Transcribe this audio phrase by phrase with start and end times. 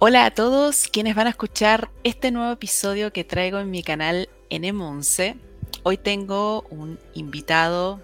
[0.00, 4.28] Hola a todos quienes van a escuchar este nuevo episodio que traigo en mi canal
[4.48, 5.36] NM11.
[5.82, 8.00] Hoy tengo un invitado,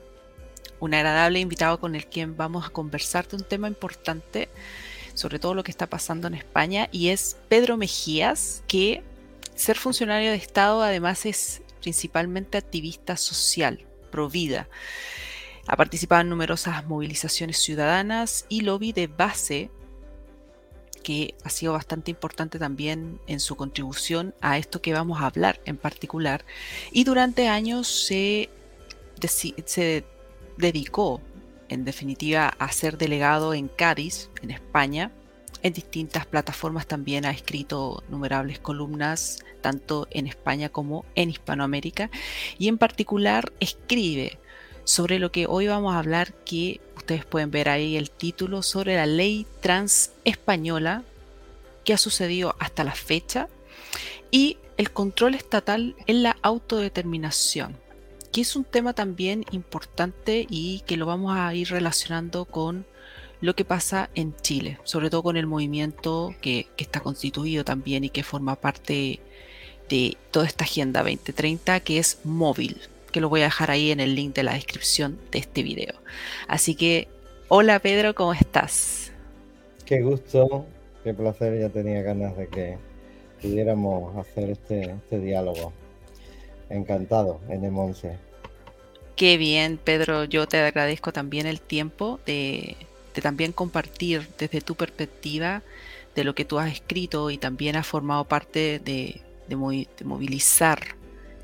[0.81, 4.49] un agradable invitado con el quien vamos a conversar de un tema importante,
[5.15, 9.05] sobre todo lo que está pasando en España, y es Pedro Mejías, que
[9.55, 14.69] ser funcionario de Estado además es principalmente activista social, pro vida.
[15.69, 19.71] Ha participado en numerosas movilizaciones ciudadanas y lobby de base
[21.05, 25.61] que ha sido bastante importante también en su contribución a esto que vamos a hablar
[25.67, 26.45] en particular.
[26.91, 28.51] Y durante años se,
[29.67, 30.05] se
[30.57, 31.21] dedicó,
[31.69, 35.13] en definitiva, a ser delegado en Cádiz, en España.
[35.63, 42.11] En distintas plataformas también ha escrito innumerables columnas, tanto en España como en Hispanoamérica.
[42.59, 44.39] Y en particular escribe
[44.85, 48.97] sobre lo que hoy vamos a hablar, que ustedes pueden ver ahí el título, sobre
[48.97, 51.03] la ley trans española
[51.85, 53.49] que ha sucedido hasta la fecha
[54.31, 57.77] y el control estatal en la autodeterminación,
[58.33, 62.87] que es un tema también importante y que lo vamos a ir relacionando con
[63.43, 68.09] lo que pasa en Chile, sobre todo con el movimiento que, está constituido también y
[68.09, 69.21] que forma parte
[69.91, 72.81] de toda esta Agenda 2030, que es móvil,
[73.15, 75.95] que lo voy a dejar ahí en el link de la descripción de este video.
[76.49, 77.07] Así que,
[77.47, 79.13] hola Pedro, ¿cómo estás?
[79.87, 80.67] Qué gusto,
[81.05, 82.77] qué placer, ya tenía ganas de que
[83.41, 85.73] pudiéramos hacer este, este diálogo.
[86.69, 88.19] Encantado, en Monse.
[89.15, 92.75] Qué bien, Pedro, yo te agradezco también el tiempo de,
[93.23, 95.63] también compartir desde tu perspectiva
[96.17, 100.97] de lo que tú has escrito y también has formado parte de, de movilizar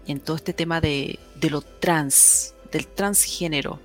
[0.06, 3.80] en todo este tema de, lo trans, del transgénero.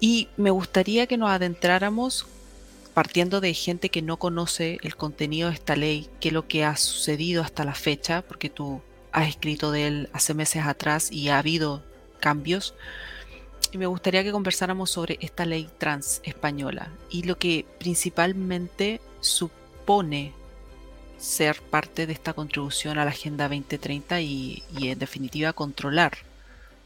[0.00, 2.26] Y me gustaría que nos adentráramos
[2.94, 6.64] partiendo de gente que no conoce el contenido de esta ley, qué es lo que
[6.64, 8.80] ha sucedido hasta la fecha, porque tú
[9.12, 11.82] has escrito de él hace meses atrás y ha habido
[12.20, 12.74] cambios.
[13.72, 20.32] Y me gustaría que conversáramos sobre esta ley trans española y lo que principalmente supone
[21.18, 26.12] ser parte de esta contribución a la Agenda 2030 y, en definitiva controlar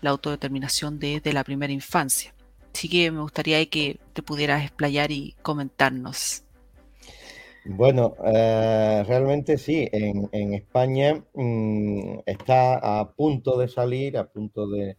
[0.00, 2.32] la autodeterminación desde la primera infancia.
[2.72, 6.44] Así que me gustaría que te pudieras explayar y comentarnos.
[7.64, 14.96] Bueno, eh, realmente sí, en, España mm, está a punto de salir, a punto de,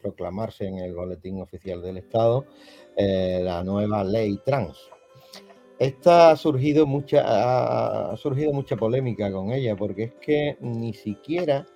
[0.00, 2.44] proclamarse en el Boletín Oficial del Estado
[2.96, 4.76] eh, la nueva ley trans.
[5.82, 11.66] Esta ha surgido mucha, ha surgido mucha polémica con ella, porque es que ni siquiera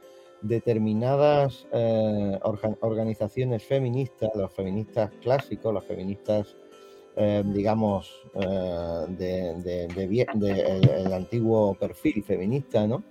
[0.43, 2.39] determinadas eh,
[2.83, 6.55] organizaciones feministas, los feministas clásicos, los feministas,
[7.17, 9.07] eh, digamos, eh,
[10.37, 13.03] del antiguo perfil feminista, ¿no?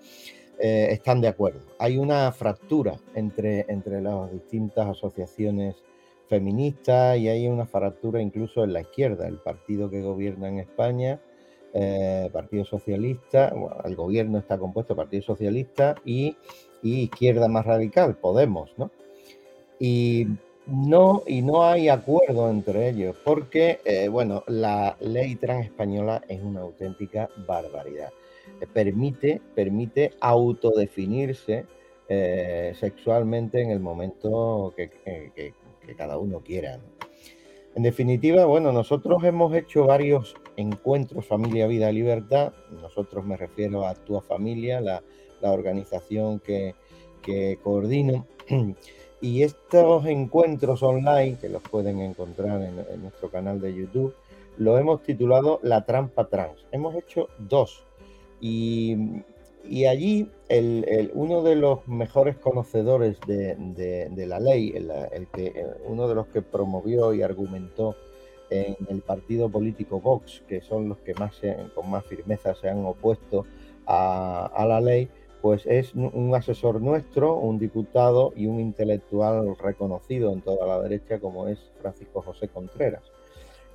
[0.58, 1.60] están de acuerdo.
[1.78, 5.76] Hay una fractura entre, entre las distintas asociaciones
[6.28, 11.20] feminista y hay una fractura incluso en la izquierda, el partido que gobierna en España,
[11.74, 13.54] eh, Partido Socialista,
[13.84, 16.38] el gobierno está compuesto Partido Socialista y,
[16.82, 18.92] izquierda más radical, Podemos, ¿no?
[19.80, 20.28] Y
[20.68, 26.42] no, y no hay acuerdo entre ellos, porque, eh, bueno, la ley trans española es
[26.42, 28.12] una auténtica barbaridad.
[28.62, 31.66] Eh, permite, permite autodefinirse
[32.08, 35.54] sexualmente en el momento que
[35.94, 36.80] cada uno quiera.
[37.76, 42.54] En definitiva, bueno, nosotros hemos hecho varios encuentros Familia, Vida, Libertad.
[42.82, 45.04] Nosotros me refiero a Actúa Familia, la,
[45.42, 46.74] organización que,
[47.62, 48.26] coordino.
[49.22, 54.14] Y estos encuentros online, que los pueden encontrar en, en nuestro canal de YouTube,
[54.58, 56.66] lo hemos titulado La Trampa Trans.
[56.72, 57.84] Hemos hecho dos.
[58.40, 59.24] Y
[59.70, 66.16] y allí el, uno de los mejores conocedores de, la ley, el, que, uno de
[66.16, 67.96] los que promovió y argumentó
[68.50, 71.42] en el partido político Vox, que son los que más
[71.74, 73.46] con más firmeza se han opuesto
[73.88, 75.10] a, la ley,
[75.42, 81.20] pues es un asesor nuestro, un diputado y un intelectual reconocido en toda la derecha
[81.20, 83.04] como es Francisco José Contreras.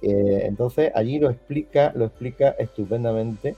[0.02, 3.56] Eh, entonces allí lo explica, lo explica estupendamente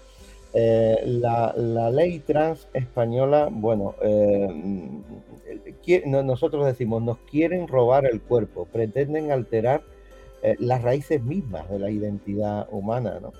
[0.54, 4.48] eh, la, ley trans española, bueno, eh,
[6.06, 9.82] nosotros decimos, nos quieren robar el cuerpo, pretenden alterar
[10.42, 13.32] eh, las raíces mismas de la identidad humana, ¿no?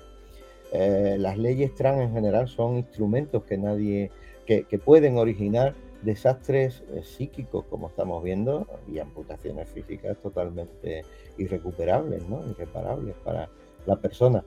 [0.73, 4.09] las leyes trans en general son instrumentos que nadie,
[4.47, 11.05] que, pueden originar desastres psíquicos, como estamos viendo, y amputaciones físicas totalmente
[11.37, 12.43] irrecuperables, ¿no?
[12.49, 13.49] Irreparables para,
[13.85, 14.43] la persona.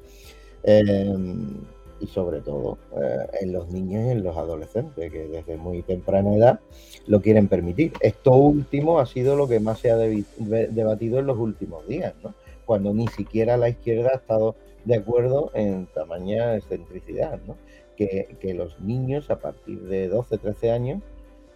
[2.00, 6.34] Y sobre todo eh, en los niños y en los adolescentes, que desde muy temprana
[6.34, 6.60] edad
[7.06, 7.92] lo quieren permitir.
[8.00, 12.34] Esto último ha sido lo que más se ha debatido en los últimos días, ¿no?
[12.64, 17.56] cuando ni siquiera la izquierda ha estado de acuerdo en tamaña excentricidad, ¿no?
[17.96, 21.02] que, los niños a partir de 12, 13 años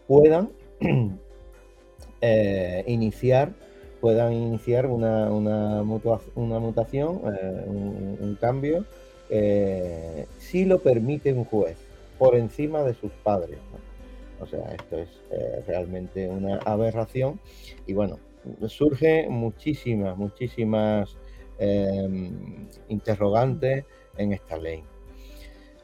[0.06, 0.50] puedan
[2.20, 3.52] eh, iniciar
[4.00, 8.84] puedan iniciar una, una, una mutación, eh, un, cambio,
[9.31, 11.77] eh, si lo permite un juez,
[12.19, 13.59] por encima de sus padres.
[14.41, 15.09] O sea, esto es
[15.67, 17.38] realmente una aberración
[17.87, 18.19] y bueno,
[18.69, 21.17] surge muchísimas, muchísimas
[21.59, 23.85] em, interrogantes
[24.17, 24.82] en esta ley.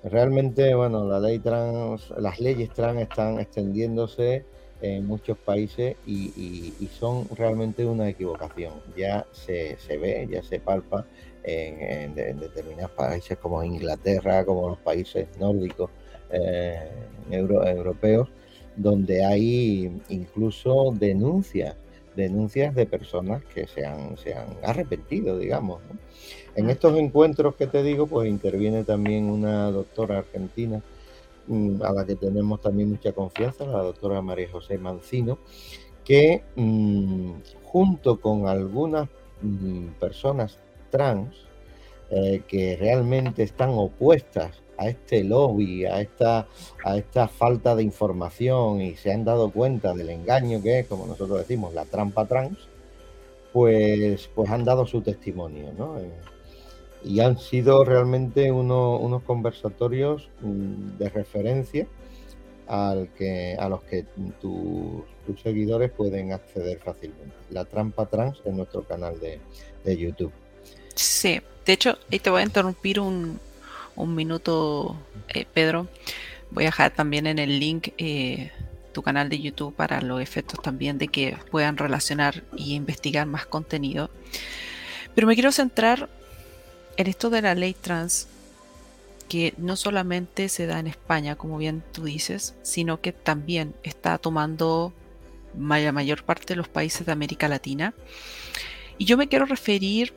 [0.05, 4.45] Realmente, bueno, la ley trans, las leyes trans están extendiéndose
[4.81, 8.75] en muchos países y, son realmente una equivocación.
[8.97, 11.07] Ya se, ve, ya se palpa
[11.47, 15.91] en, determinados países como Inglaterra, como los países nórdicos
[16.31, 16.91] eh,
[17.31, 18.29] europeos,
[18.77, 21.77] donde hay incluso denuncias
[22.17, 25.83] denuncias de personas que se han, se han arrepentido, digamos.
[26.57, 30.83] En estos encuentros que te digo, pues interviene también una doctora argentina
[31.47, 35.39] mm, a la que tenemos también mucha confianza, la doctora María José Mancino,
[36.05, 37.33] que mm,
[37.63, 39.09] junto con algunas
[39.43, 40.59] mm, personas
[40.91, 41.35] trans
[42.11, 46.47] eh, que realmente están opuestas a este lobby, a esta,
[46.85, 51.07] a esta falta de información y se han dado cuenta del engaño que es, como
[51.07, 52.59] nosotros decimos, la trampa trans,
[53.53, 55.99] pues, pues han dado su testimonio, ¿no?
[55.99, 56.11] Eh,
[57.05, 61.87] y han sido realmente unos conversatorios mm, de referencia
[62.67, 64.05] al que, a los que
[64.41, 67.35] tus seguidores pueden acceder fácilmente.
[67.51, 69.41] La trampa trans en nuestro canal de,
[69.85, 70.33] de YouTube.
[70.97, 73.39] Sí, de hecho, ahí te voy a interrumpir un,
[73.97, 74.97] un minuto,
[75.29, 75.89] eh, Pedro.
[76.51, 78.51] Voy a dejar también en el link eh,
[78.93, 83.45] tu canal de YouTube para los efectos también de que puedan relacionar y investigar más
[83.45, 84.11] contenido.
[85.15, 86.09] Pero me quiero centrar
[86.97, 88.29] en esto de la ley trans,
[89.29, 94.17] que no solamente se da en España, como bien tú dices, sino que también está
[94.17, 94.95] tomando
[95.59, 97.93] la mayor parte de los países de América Latina.
[98.97, 100.15] Y yo me quiero referir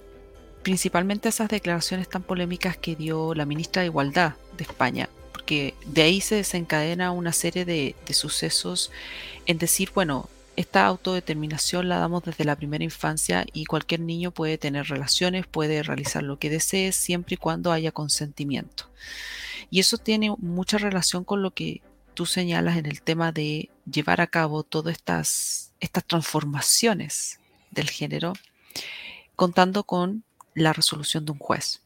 [0.64, 6.02] principalmente esas declaraciones tan polémicas que dio la ministra de Igualdad de España, porque de
[6.02, 8.92] ahí se desencadena una serie de, sucesos
[9.46, 14.58] en decir, bueno, esta autodeterminación la damos desde la primera infancia y cualquier niño puede
[14.58, 18.90] tener relaciones, puede realizar lo que desee siempre y cuando haya consentimiento.
[19.72, 21.82] Y eso tiene mucha relación con lo que
[22.14, 27.40] tú señalas en el tema de llevar a cabo todas estas, estas transformaciones
[27.72, 28.34] del género,
[29.38, 30.26] contando con
[30.60, 31.82] la resolución de un juez.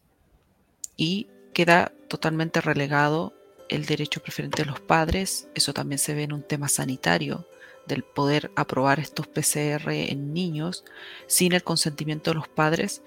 [0.98, 3.34] Y queda totalmente relegado
[3.70, 5.48] el derecho preferente de los padres.
[5.56, 7.48] Eso también se ve en un tema sanitario,
[7.88, 10.86] del poder aprobar estos PCR en niños
[11.28, 13.02] sin el consentimiento de los padres.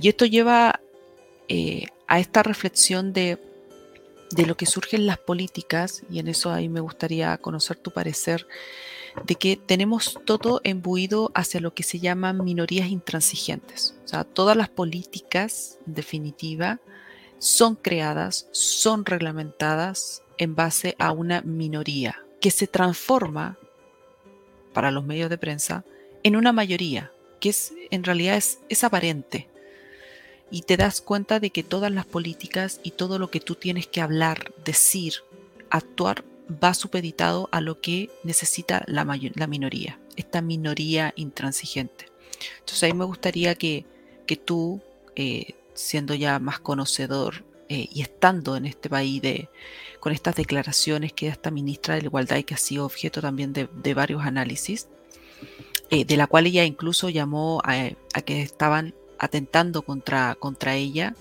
[0.00, 0.80] Y esto lleva
[1.48, 3.38] eh, a esta reflexión de,
[4.30, 8.46] de lo que surgen las políticas, y en eso ahí me gustaría conocer tu parecer,
[9.24, 13.96] de que tenemos todo embuido hacia lo que se llaman minorías intransigentes.
[14.04, 16.80] O sea, todas las políticas, en definitiva,
[17.38, 23.58] son creadas, son reglamentadas en base a una minoría que se transforma,
[24.72, 25.84] para los medios de prensa,
[26.22, 29.48] en una mayoría, que es, en realidad es, es aparente.
[30.50, 33.86] Y te das cuenta de que todas las políticas y todo lo que tú tienes
[33.86, 35.14] que hablar, decir,
[35.70, 39.04] actuar va supeditado a lo que necesita la,
[39.34, 42.06] la minoría, esta minoría intransigente.
[42.58, 43.84] Entonces ahí me gustaría que,
[44.26, 44.80] que tú,
[45.16, 49.48] eh, siendo ya más conocedor eh, y estando en este país de,
[50.00, 53.20] con estas declaraciones que da esta ministra de la Igualdad y que ha sido objeto
[53.20, 54.88] también de, varios análisis,
[55.90, 61.14] eh, de la cual ella incluso llamó a, a, que estaban atentando contra, contra ella.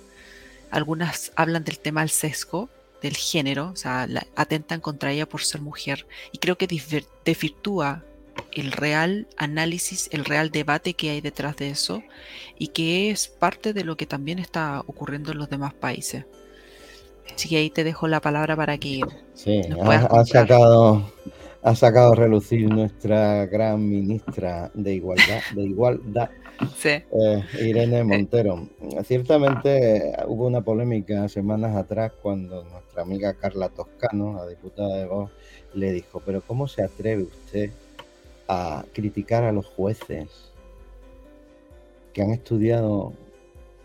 [0.71, 2.69] Algunas hablan del tema del sesgo,
[3.01, 6.67] del género, o sea, atentan contra ella por ser mujer y creo que
[7.25, 8.03] desvirtúa
[8.51, 12.03] el real análisis, el real debate que hay detrás de eso
[12.57, 16.25] y que es parte de lo que también está ocurriendo en los demás países.
[17.33, 19.01] Así que ahí te dejo la palabra para que
[19.33, 21.11] sí, ha, sacado
[21.61, 26.29] ha sacado a relucir nuestra gran ministra de igualdad de igualdad
[26.83, 28.67] eh, Irene Montero.
[29.03, 35.31] Ciertamente hubo una polémica semanas atrás cuando nuestra amiga Carla Toscano, la diputada de Vox,
[35.73, 37.71] le dijo, pero ¿cómo se atreve usted
[38.47, 40.51] a criticar a los jueces
[42.13, 43.13] que han estudiado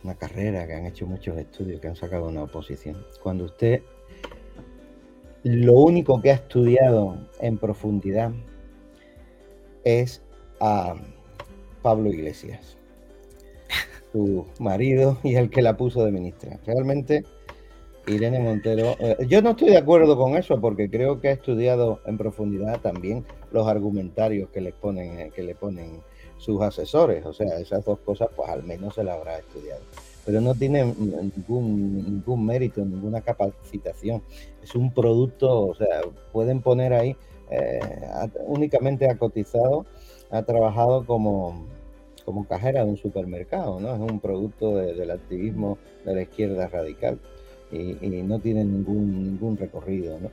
[0.02, 3.04] una carrera, que han hecho muchos estudios, que han sacado una oposición.
[3.22, 3.82] Cuando usted
[5.44, 8.32] lo único que ha estudiado en profundidad
[9.84, 10.22] es
[10.58, 10.94] a
[11.82, 12.78] Pablo Iglesias,
[14.12, 16.58] su marido y el que la puso de ministra.
[16.64, 17.24] Realmente,
[18.06, 22.00] Irene Montero, eh, yo no estoy de acuerdo con eso porque creo que ha estudiado
[22.06, 26.00] en profundidad también los argumentarios que le ponen, eh, que le ponen
[26.38, 27.26] sus asesores.
[27.26, 29.82] O sea, esas dos cosas, pues al menos se las habrá estudiado.
[30.24, 34.22] Pero no tiene ningún, ningún mérito, ninguna capacitación.
[34.62, 36.00] Es un producto, o sea,
[36.32, 37.16] pueden poner ahí,
[37.50, 37.80] eh,
[38.46, 39.84] únicamente ha cotizado,
[40.30, 41.66] ha trabajado como,
[42.24, 43.94] como cajera de un supermercado, ¿no?
[43.94, 47.18] Es un producto del activismo de la izquierda radical
[47.70, 50.30] y, y no tiene ningún, ningún recorrido, ¿no?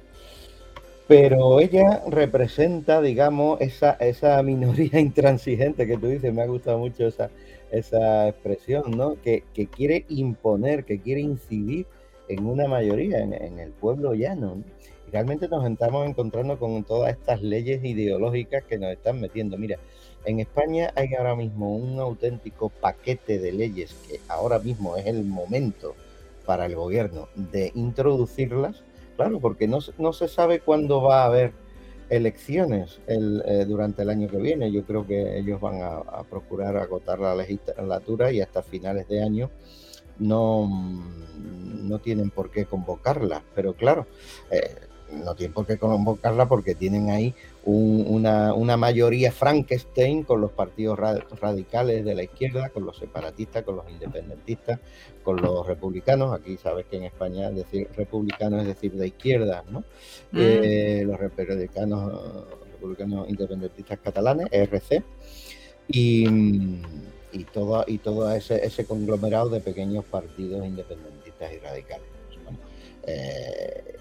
[1.11, 7.05] Pero ella representa, digamos, esa, esa minoría intransigente que tú dices, me ha gustado mucho
[7.05, 7.29] esa,
[7.69, 9.17] esa expresión, ¿no?
[9.21, 11.85] Que, quiere imponer, que quiere incidir
[12.29, 14.63] en una mayoría, en, el pueblo llano.
[15.11, 19.57] Realmente nos estamos encontrando con todas estas leyes ideológicas que nos están metiendo.
[19.57, 19.79] Mira,
[20.23, 25.25] en España hay ahora mismo un auténtico paquete de leyes que ahora mismo es el
[25.25, 25.93] momento
[26.45, 28.81] para el gobierno de introducirlas
[29.15, 31.53] Claro, porque no, no se sabe cuándo va a haber
[32.09, 34.71] elecciones el, eh, durante el año que viene.
[34.71, 39.49] Yo creo que ellos van a, procurar agotar la legislatura y hasta finales de año
[40.19, 40.69] no,
[41.37, 43.43] no tienen por qué convocarla.
[43.55, 44.07] Pero claro,
[44.51, 44.75] eh,
[45.11, 50.97] no tienen por qué convocarla porque tienen ahí una, una, mayoría Frankenstein con los partidos
[50.97, 54.79] radicales de la izquierda, con los separatistas, con los independentistas,
[55.23, 56.33] con los republicanos.
[56.33, 59.79] Aquí sabes que en España decir republicano es decir de izquierda, ¿no?
[60.31, 60.39] Mm.
[60.39, 65.03] Eh, los republicanos, republicanos independentistas catalanes, ERC,
[65.87, 66.27] y,
[67.31, 72.07] y todo, y todo ese, ese conglomerado de pequeños partidos independentistas y radicales.
[73.03, 73.97] Eh,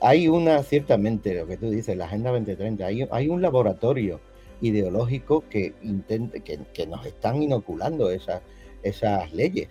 [0.00, 4.20] hay, una, ciertamente, lo que tú dices, la Agenda 2030, hay, hay un laboratorio
[4.60, 8.42] ideológico que, intente, que, nos están inoculando esas,
[8.82, 9.68] esas leyes,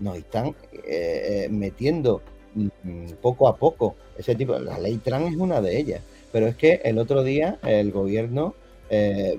[0.00, 2.22] nos están eh, eh, metiendo
[2.54, 4.58] mm, poco a poco ese tipo.
[4.58, 8.54] La ley trans es una de ellas, pero es que el otro día el gobierno
[8.90, 9.38] eh,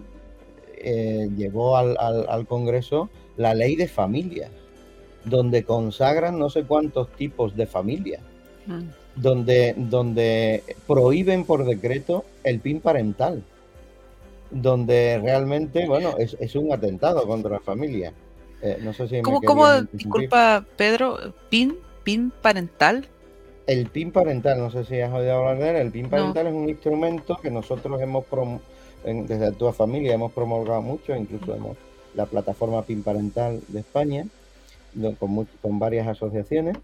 [1.36, 4.52] llevó al, al, Congreso la ley de familias,
[5.26, 8.22] donde consagran no sé cuántos tipos de familias.
[8.66, 13.44] Mm donde, donde prohíben por decreto el PIN parental,
[14.50, 18.14] donde realmente, bueno, es, es un atentado contra la familia.
[18.62, 21.18] Eh, no sé si ¿Cómo, cómo disculpa Pedro,
[21.50, 23.08] PIN, PIN parental?
[23.68, 26.54] El PIN parental, no sé si has oído hablar de él, el PIN parental es
[26.54, 28.26] un instrumento que nosotros hemos,
[29.04, 31.78] desde tu familia hemos promulgado mucho, incluso hemos
[32.14, 34.26] la plataforma PIN parental de España,
[35.20, 36.78] con, con varias asociaciones.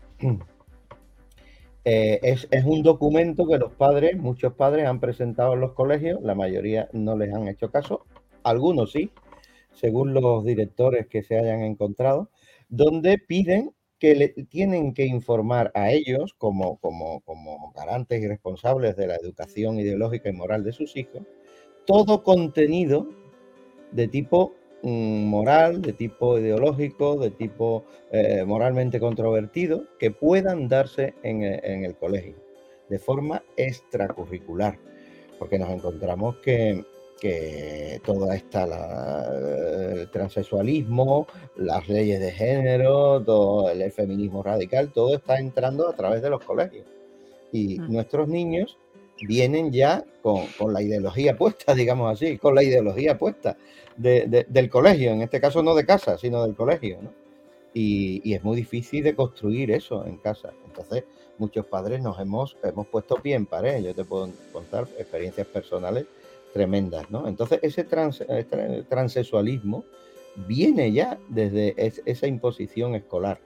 [1.89, 6.35] Eh, es, un documento que los padres, muchos padres han presentado en los colegios, la
[6.35, 8.05] mayoría no les han hecho caso,
[8.43, 9.09] algunos sí,
[9.71, 12.29] según los directores que se hayan encontrado,
[12.67, 18.97] donde piden que le tienen que informar a ellos como, como, como garantes y responsables
[18.97, 21.21] de la educación ideológica y moral de sus hijos,
[21.85, 23.07] todo contenido
[23.93, 24.55] de tipo
[24.87, 31.95] moral, de tipo ideológico, de tipo eh, moralmente controvertido, que puedan darse en, eh, el
[31.95, 32.35] colegio
[32.89, 34.79] de forma extracurricular,
[35.39, 36.85] porque nos encontramos que,
[37.19, 38.63] que toda esta,
[39.93, 41.27] el transexualismo,
[41.57, 46.43] las leyes de género, todo el feminismo radical, todo está entrando a través de los
[46.43, 46.85] colegios.
[47.51, 47.91] Y mm.
[47.91, 48.77] nuestros niños
[49.21, 53.57] vienen ya con, con, la ideología puesta, digamos así, con la ideología puesta
[53.97, 56.99] del colegio, en este caso no de casa, sino del colegio.
[57.73, 60.53] Y, es muy difícil de construir eso en casa.
[60.65, 61.03] Entonces,
[61.37, 63.83] muchos padres nos hemos, hemos puesto pie en pared.
[63.83, 66.05] Yo te puedo contar experiencias personales
[66.53, 67.27] tremendas, ¿no?
[67.27, 69.83] Entonces, ese trans, eh, transexualismo
[70.47, 73.39] viene ya desde esa imposición escolar.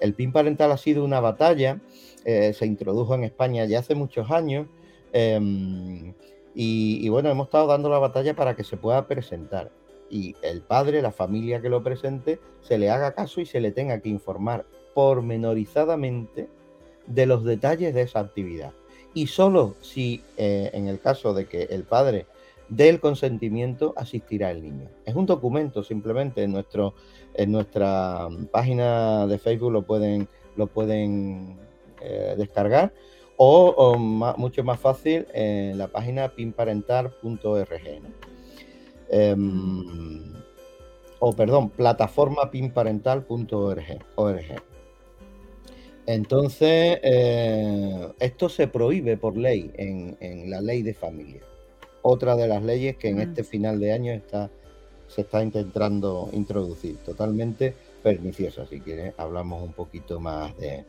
[0.00, 1.80] El PIN parental ha sido una batalla,
[2.24, 4.66] eh, se introdujo en España ya hace muchos años.
[5.12, 6.14] Em,
[6.54, 9.70] y, bueno, hemos estado dando la batalla para que se pueda presentar
[10.10, 13.72] y el padre, la familia que lo presente, se le haga caso y se le
[13.72, 16.48] tenga que informar pormenorizadamente
[17.06, 18.72] de los detalles de esa actividad.
[19.14, 22.26] Y solo si eh, en el caso de que el padre
[22.68, 24.88] dé el consentimiento, asistirá el niño.
[25.04, 26.94] Es un documento simplemente en, nuestro,
[27.34, 31.56] en nuestra página de Facebook lo pueden, lo pueden
[32.00, 32.92] eh, descargar
[33.38, 38.02] o, mucho más fácil en la página pinparentar.org.
[39.10, 40.34] Em,
[41.20, 44.62] o perdón, plataformapinparental.org.
[46.06, 51.42] Entonces, eh, esto se prohíbe por ley en, la ley de familia.
[52.02, 53.20] Otra de las leyes que en mm.
[53.20, 54.50] este final de año está,
[55.06, 58.66] se está intentando introducir, totalmente perniciosa.
[58.66, 60.84] Si quieres, hablamos un poquito más de,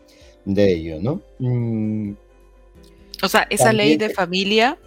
[0.45, 1.21] ello, ¿no?
[1.39, 2.13] Mm,
[3.21, 4.77] o sea, esa ley de familia,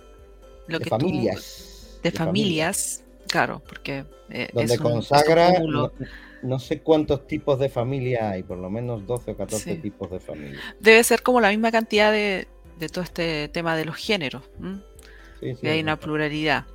[0.66, 1.98] lo de familias.
[2.02, 5.52] de, familias, claro, porque eh, donde consagra
[6.42, 10.18] no, sé cuántos tipos de familia hay, por lo menos 12 o 14 tipos de
[10.18, 10.58] familia.
[10.80, 12.48] Debe ser como la misma cantidad de,
[12.90, 14.42] todo este tema de los géneros.
[15.40, 16.66] Sí, hay una pluralidad.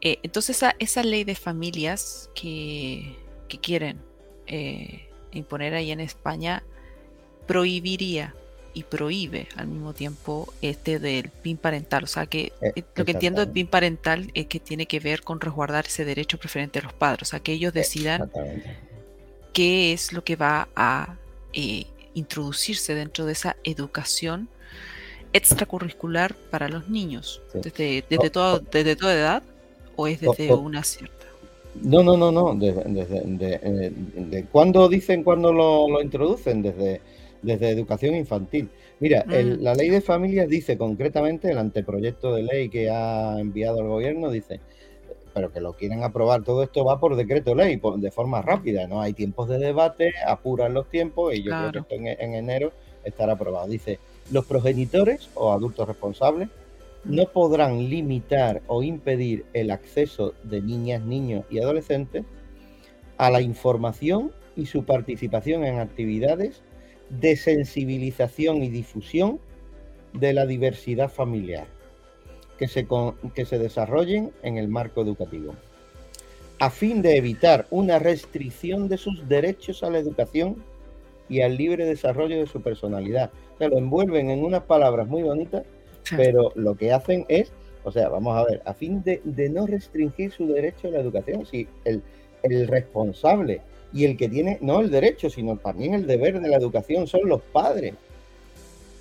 [0.00, 3.16] Eh, entonces esa, esa, ley de familias que,
[3.48, 3.98] que quieren
[4.46, 6.62] eh, imponer ahí en España
[7.46, 8.34] prohibiría
[8.76, 12.04] y prohíbe al mismo tiempo este del PIN parental.
[12.04, 15.22] O sea que eh, lo que entiendo del PIN parental es que tiene que ver
[15.22, 17.22] con resguardar ese derecho preferente de los padres.
[17.22, 18.30] O sea que ellos decidan
[19.54, 21.16] qué es lo que va a
[21.54, 24.50] eh, introducirse dentro de esa educación
[25.32, 27.40] extracurricular para los niños.
[27.54, 29.42] Desde, desde, todo, desde toda edad
[29.96, 31.24] o es desde una cierta.
[31.80, 32.54] No, no, no, no.
[32.54, 36.60] Desde, desde eh, de, cuándo dicen cuándo lo, lo introducen?
[36.60, 37.00] Desde
[37.46, 38.68] desde educación infantil.
[39.00, 39.62] Mira, mm.
[39.62, 44.30] la ley de familias dice concretamente, el anteproyecto de ley que ha enviado el gobierno
[44.30, 44.60] dice,
[45.32, 49.00] pero que lo quieren aprobar, todo esto va por decreto ley, de forma rápida, no
[49.00, 52.72] hay tiempos de debate, apuran los tiempos y yo creo que en, en enero
[53.04, 53.68] estará aprobado.
[53.68, 53.98] Dice,
[54.32, 56.48] los progenitores o adultos responsables
[57.04, 57.28] no mm.
[57.32, 62.24] podrán limitar o impedir el acceso de niñas, niños y adolescentes
[63.18, 66.62] a la información y su participación en actividades
[67.10, 69.40] de sensibilización y difusión
[70.12, 71.66] de la diversidad familiar
[72.58, 72.86] que se,
[73.34, 75.54] que se desarrollen en el marco educativo,
[76.58, 80.56] a fin de evitar una restricción de sus derechos a la educación
[81.28, 83.30] y al libre desarrollo de su personalidad.
[83.58, 85.64] Se lo envuelven en unas palabras muy bonitas,
[86.16, 87.52] pero lo que hacen es,
[87.84, 91.44] o sea, vamos a ver, a fin de, no restringir su derecho a la educación,
[91.44, 92.02] si el,
[92.42, 93.60] el responsable
[93.96, 97.30] y el que tiene no el derecho, sino también el deber de la educación son
[97.30, 97.94] los padres.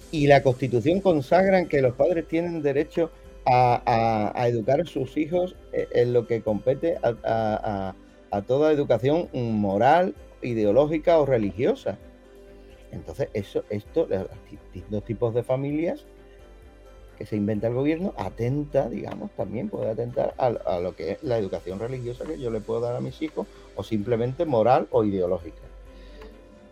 [0.10, 3.12] Y la Constitución consagra que los padres tienen derecho
[3.45, 7.93] a, educar a sus hijos eh, en lo que compete a,
[8.47, 11.97] toda educación moral, ideológica o religiosa.
[12.93, 14.08] Entonces, eso, esto,
[14.89, 16.05] los tipos de familias
[17.17, 21.38] que se inventa el gobierno atenta, digamos, también puede atentar a, lo que es la
[21.38, 25.62] educación religiosa que yo le puedo dar a mis hijos o simplemente moral o ideológica.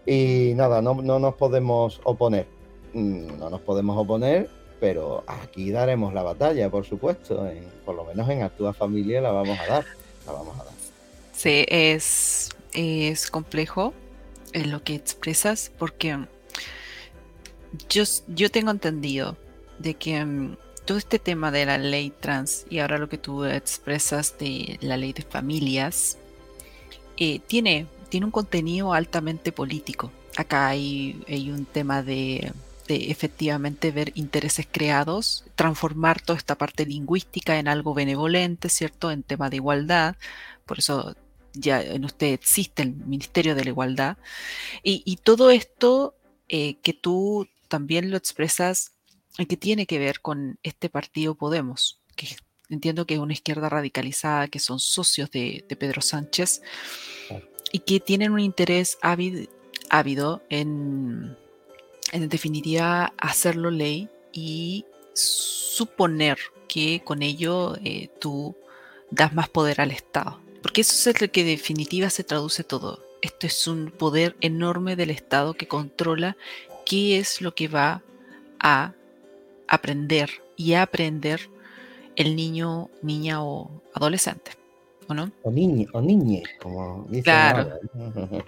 [0.05, 2.45] Y nada, no, nos podemos oponer,
[2.93, 7.47] mm, no nos podemos oponer, pero aquí daremos la batalla, por supuesto,
[7.85, 9.85] por lo menos en Actúa Familia la vamos a dar,
[10.25, 10.73] la vamos a dar.
[11.31, 13.93] Sí, es, es complejo
[14.51, 16.17] en lo que expresas porque
[17.89, 19.37] yo, yo tengo entendido
[19.79, 20.55] de que mm,
[20.85, 24.97] todo este tema de la ley trans y ahora lo que tú expresas de la
[24.97, 26.17] ley de familias
[27.17, 30.11] eh, tiene, tiene un contenido altamente político.
[30.35, 32.51] Acá hay, hay un tema de,
[32.87, 39.11] efectivamente ver intereses creados, transformar toda esta parte lingüística en algo benevolente, ¿cierto?
[39.11, 40.15] En tema de igualdad.
[40.65, 41.15] Por eso
[41.53, 44.17] ya en usted existe el Ministerio de la Igualdad.
[44.81, 46.15] Y, todo esto
[46.49, 48.92] eh, que tú también lo expresas
[49.37, 52.27] que tiene que ver con este partido Podemos, que
[52.69, 56.61] entiendo que es una izquierda radicalizada, que son socios de, Pedro Sánchez
[57.71, 61.35] y que tienen un interés ávido, en,
[62.11, 68.55] en definitiva, hacerlo ley y suponer que con ello eh, tú
[69.11, 70.39] das más poder al Estado.
[70.61, 73.03] Porque eso es lo que en definitiva se traduce todo.
[73.21, 76.37] Esto es un poder enorme del Estado que controla
[76.85, 78.01] qué es lo que va
[78.59, 78.93] a
[79.73, 81.49] aprender y aprender
[82.15, 84.51] el niño, niña o adolescente,
[85.07, 85.31] ¿o no?
[85.41, 87.23] O niño, o niñe, como dice.
[87.23, 87.79] Claro.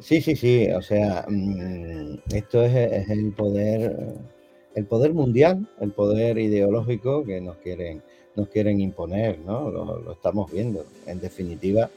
[0.00, 3.96] Sí, sí, sí, o sea, mm, esto es, el poder,
[4.74, 8.02] el poder mundial, el poder ideológico que nos quieren,
[8.34, 9.70] nos quieren imponer, ¿no?
[9.70, 10.84] Lo, estamos viendo.
[11.06, 11.88] En definitiva,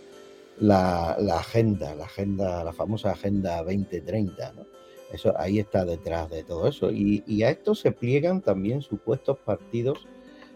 [0.59, 4.65] la, la, agenda, la agenda, la famosa agenda 2030, ¿no?
[5.11, 6.91] Eso ahí está detrás de todo eso.
[6.91, 10.05] Y, a esto se pliegan también supuestos partidos,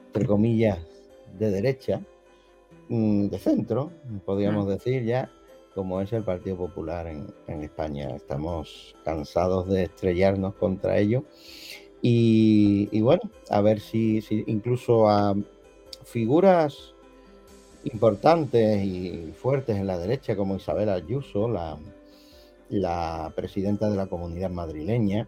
[0.08, 0.80] entre comillas,
[1.40, 2.02] de derecha,
[2.90, 3.92] mm, de centro,
[4.26, 5.32] podríamos decir ya,
[5.74, 8.10] como es el Partido Popular en, España.
[8.16, 11.24] Estamos cansados de estrellarnos contra ello.
[12.02, 15.36] Y, bueno, a ver si, si incluso a
[16.04, 16.94] figuras
[17.84, 21.78] importantes y fuertes en la derecha, como Isabel Ayuso, la,
[22.80, 25.28] la presidenta de la comunidad madrileña,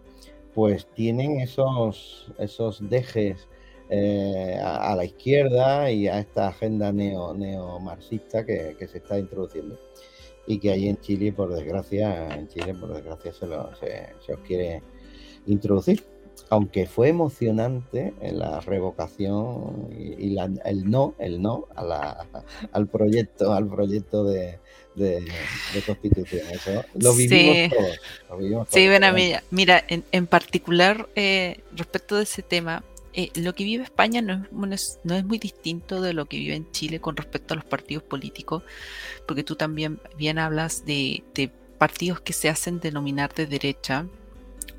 [0.54, 3.48] pues tienen esos, esos dejes
[3.90, 9.78] eh, a, la izquierda y a esta agenda neo, neomarxista que, que se está introduciendo
[10.46, 14.40] y que ahí en Chile, por desgracia, en Chile, por desgracia, se, lo, se, os
[14.40, 14.82] quiere
[15.46, 16.04] introducir.
[16.50, 22.28] Aunque fue emocionante la revocación y, el no, el no a la,
[22.72, 24.60] al proyecto, al proyecto de,
[24.96, 25.32] de,
[25.86, 26.42] constitución.
[26.52, 28.68] Eso lo vivimos todos.
[28.72, 32.84] sí, bueno, mira, mira en, en particular eh, respecto de ese tema,
[33.16, 36.56] eh, lo que vive España no es, no es, muy distinto de lo que vive
[36.56, 38.64] en Chile con respecto a los partidos políticos,
[39.28, 41.24] porque tú también bien hablas de,
[41.78, 44.08] partidos que se hacen denominar de derecha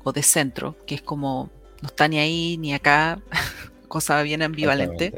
[0.03, 1.49] o de centro, que es como
[1.81, 3.21] no está ni ahí ni acá,
[3.87, 5.13] cosa bien ambivalente,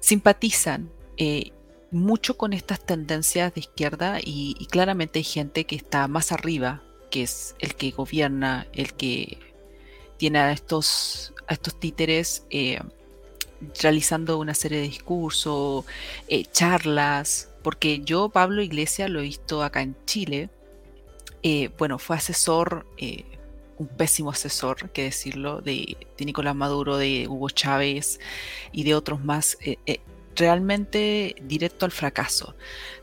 [0.00, 1.52] simpatizan eh,
[1.90, 7.22] mucho con estas tendencias de izquierda y, claramente hay gente que está más arriba, que
[7.22, 9.38] es el que gobierna, el que
[10.16, 12.80] tiene a estos, estos títeres eh,
[13.82, 15.84] realizando una serie de discursos,
[16.28, 20.50] eh, charlas, porque yo, Pablo Iglesias, lo he visto acá en Chile.
[21.42, 22.86] Eh, bueno, fue asesor,
[23.78, 28.20] un pésimo asesor, que decirlo, de, de, Nicolás Maduro, de Hugo Chávez
[28.72, 29.58] y de otros más
[30.36, 32.54] realmente directo al fracaso.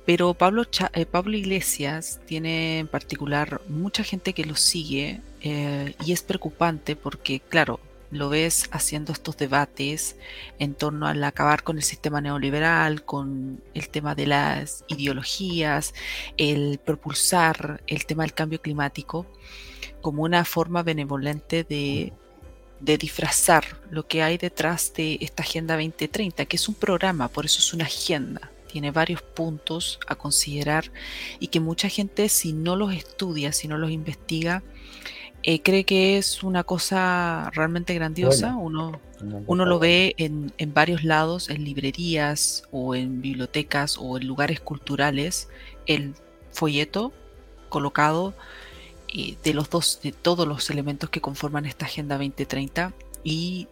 [0.06, 0.64] Pero Pablo,
[1.12, 7.42] Pablo Iglesias tiene en particular mucha gente que lo sigue eh, y es preocupante porque,
[7.42, 10.16] claro, lo ves haciendo estos debates
[10.60, 15.94] en torno al acabar con el sistema neoliberal, con el tema de las ideologías,
[16.38, 19.26] el propulsar el tema del cambio climático
[20.02, 22.14] como una forma benevolente de,
[22.80, 27.46] de disfrazar lo que hay detrás de esta Agenda 2030, que es un programa, por
[27.46, 28.52] eso es una agenda.
[28.72, 30.92] Tiene varios puntos a considerar
[31.40, 34.62] y que mucha gente si no los estudia, si no los investiga,
[35.44, 38.56] eh, cree que es una cosa realmente grandiosa.
[38.56, 39.00] uno,
[39.46, 45.48] uno lo ve en, varios lados, en librerías o en bibliotecas o en lugares culturales,
[45.86, 46.14] el
[46.52, 47.14] folleto
[47.70, 48.34] colocado
[49.18, 53.68] eh, de los dos, de todos los elementos que conforman esta Agenda 2030 y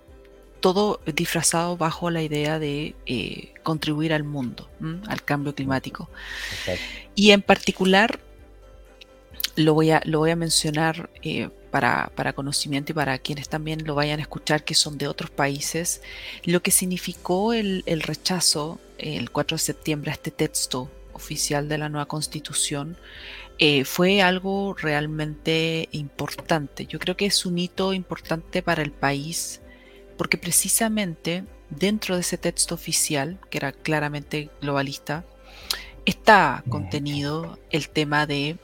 [0.60, 4.68] todo disfrazado bajo la idea de eh, contribuir al mundo,
[5.08, 6.10] al cambio climático.
[7.14, 8.20] Y en particular,
[9.56, 11.12] lo voy a, lo voy a mencionar
[11.70, 16.02] para, conocimiento y para quienes también lo vayan a escuchar que son de otros países,
[16.46, 21.90] lo que significó el, rechazo el 4 de septiembre a este texto oficial de la
[21.90, 22.98] nueva constitución
[23.58, 26.86] eh, fue algo realmente importante.
[26.86, 29.62] Yo creo que es un hito importante para el país
[30.18, 35.26] porque precisamente dentro de ese texto oficial, que era claramente globalista,
[36.06, 38.58] está contenido el tema de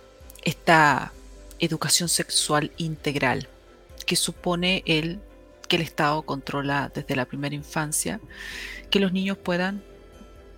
[0.44, 1.12] esta
[1.60, 3.48] educación sexual integral,
[4.06, 5.20] que supone el
[5.68, 8.20] que el Estado controla desde la primera infancia,
[8.90, 9.82] que los niños puedan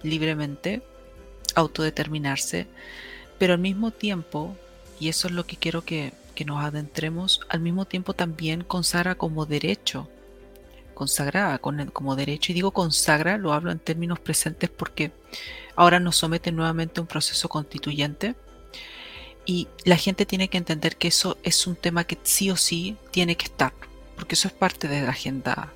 [0.01, 0.81] libremente
[1.55, 2.67] autodeterminarse,
[3.43, 4.55] pero al mismo tiempo,
[5.01, 6.13] y eso es lo que quiero que,
[6.45, 10.07] nos adentremos, al mismo tiempo también consagra como derecho,
[10.93, 15.11] consagrada como derecho, y digo consagra, lo hablo en términos presentes porque
[15.75, 18.35] ahora nos somete nuevamente a un proceso constituyente,
[19.45, 22.95] y la gente tiene que entender que eso es un tema que sí o sí
[23.11, 23.73] tiene que estar,
[24.15, 25.73] porque eso es parte de la Agenda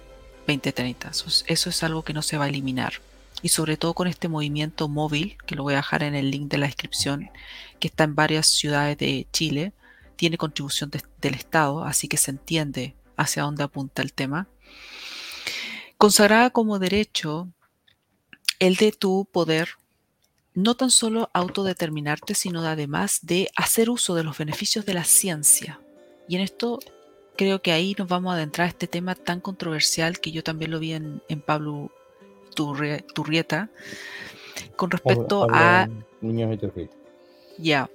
[0.48, 1.12] 2030.
[1.48, 2.94] Eso es, algo que no se va a eliminar.
[3.42, 6.50] Y sobre todo con este movimiento móvil, que lo voy a dejar en el link
[6.50, 7.30] de la descripción,
[7.80, 9.74] que está en varias ciudades de Chile,
[10.16, 10.90] tiene contribución
[11.22, 14.48] del Estado, así que se entiende hacia dónde apunta el tema.
[15.98, 17.50] Consagrada como derecho
[18.60, 19.70] el de tu poder
[20.58, 25.80] no tan solo autodeterminarte, sino además de hacer uso de los beneficios de la ciencia.
[26.28, 26.80] Y en esto
[27.38, 30.72] creo que ahí nos vamos a adentrar a este tema tan controversial que yo también
[30.72, 31.92] lo vi en, Pablo
[32.58, 33.70] Turrieta,
[34.76, 35.88] con respecto a...
[36.22, 36.58] Niños
[37.58, 37.90] Ya,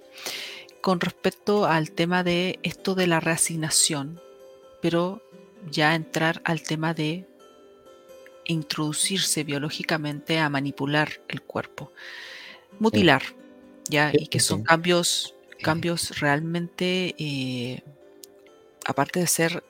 [0.80, 4.20] con respecto al tema de esto de la reasignación,
[4.80, 5.20] pero
[5.70, 7.26] ya entrar al tema de
[8.44, 11.92] introducirse biológicamente a manipular el cuerpo.
[12.78, 13.22] Mutilar,
[13.88, 14.10] ¿ya?
[14.12, 17.82] Y que son cambios, cambios realmente, eh,
[18.84, 19.64] aparte de ser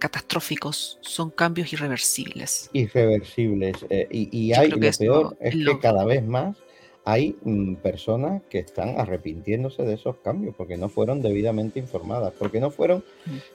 [0.00, 2.68] catastróficos, son cambios irreversibles.
[2.72, 3.76] Irreversibles.
[3.88, 6.56] Eh, y, hay, lo peor es que cada vez más
[7.04, 12.58] hay mm, personas que están arrepintiéndose de esos cambios porque no fueron debidamente informadas, porque
[12.60, 13.04] no fueron,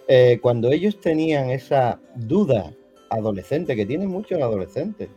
[0.08, 2.73] eh, cuando ellos tenían esa duda
[3.10, 5.10] adolescente, que tienen muchos adolescentes,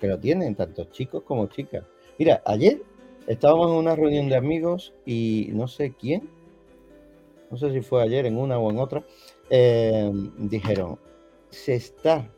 [0.00, 1.84] que lo tienen, tanto chicos como chicas,
[2.20, 2.82] Mira, ayer
[3.26, 6.28] estábamos en una reunión de amigos y no sé quién,
[7.50, 9.04] no sé si fue ayer en una o en otra,
[9.50, 10.98] eh, dijeron,
[11.50, 12.28] se está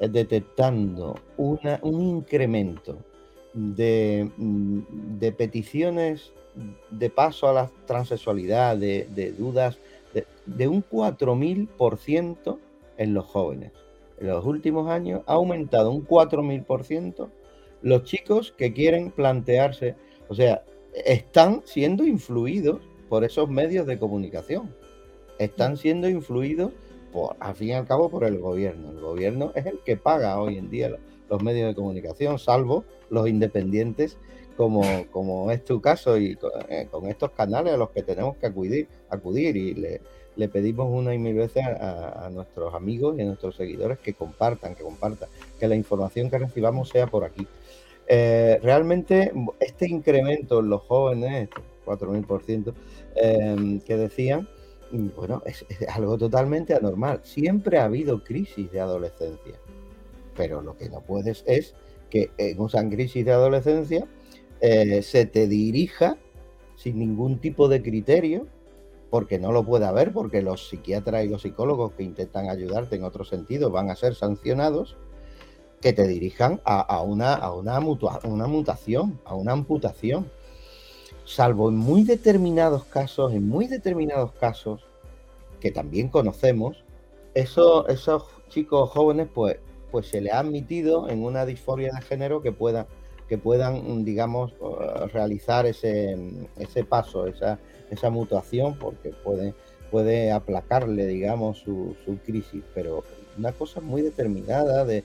[0.00, 2.98] detectando una, un incremento
[3.52, 4.80] de, mm,
[5.18, 6.32] de, peticiones
[6.90, 9.78] de paso a la transexualidad, de, de dudas,
[10.12, 12.58] de, de un 4.000%
[12.98, 13.72] en los jóvenes.
[14.18, 17.28] En los últimos años ha aumentado un 4.000%
[17.82, 19.94] los chicos que quieren plantearse,
[20.28, 24.74] o sea, están siendo influidos por esos medios de comunicación.
[25.40, 26.70] Están siendo influidos,
[27.12, 28.90] por, al fin y al cabo, por el gobierno.
[28.90, 30.94] El gobierno es el que paga hoy en día
[31.30, 34.18] los medios de comunicación, salvo los independientes,
[34.58, 36.36] como, como es tu caso, y
[36.68, 40.02] eh, con, estos canales a los que tenemos que acudir, acudir y le,
[40.36, 44.74] le pedimos una y mil veces a, nuestros amigos y a nuestros seguidores que compartan,
[44.74, 47.46] que compartan, que la información que recibamos sea por aquí.
[48.06, 51.48] Eh, realmente este incremento en los jóvenes,
[51.86, 52.74] 4.000%,
[53.16, 54.46] eh, que decían,
[54.90, 57.20] bueno, es, algo totalmente anormal.
[57.22, 59.54] Siempre ha habido crisis de adolescencia,
[60.36, 61.74] pero lo que no puedes es
[62.08, 64.06] que en una crisis de adolescencia
[64.60, 66.18] eh, se te dirija
[66.76, 68.46] sin ningún tipo de criterio
[69.10, 73.04] porque no lo puede haber, porque los psiquiatras y los psicólogos que intentan ayudarte en
[73.04, 74.96] otro sentido van a ser sancionados,
[75.80, 80.30] que te dirijan a, a una mutación, a una amputación.
[81.30, 84.84] Salvo en muy determinados casos, en muy determinados casos,
[85.60, 86.82] que también conocemos,
[87.34, 89.58] eso, esos chicos jóvenes, pues,
[89.92, 92.86] pues se les ha admitido en una disforia de género que puedan,
[93.28, 94.54] que puedan digamos,
[95.12, 96.16] realizar ese,
[96.58, 99.54] ese paso, esa, esa mutación porque puede,
[99.92, 101.94] puede aplacarle, digamos, su,
[102.26, 103.04] crisis, pero
[103.38, 105.04] una cosa muy determinada de,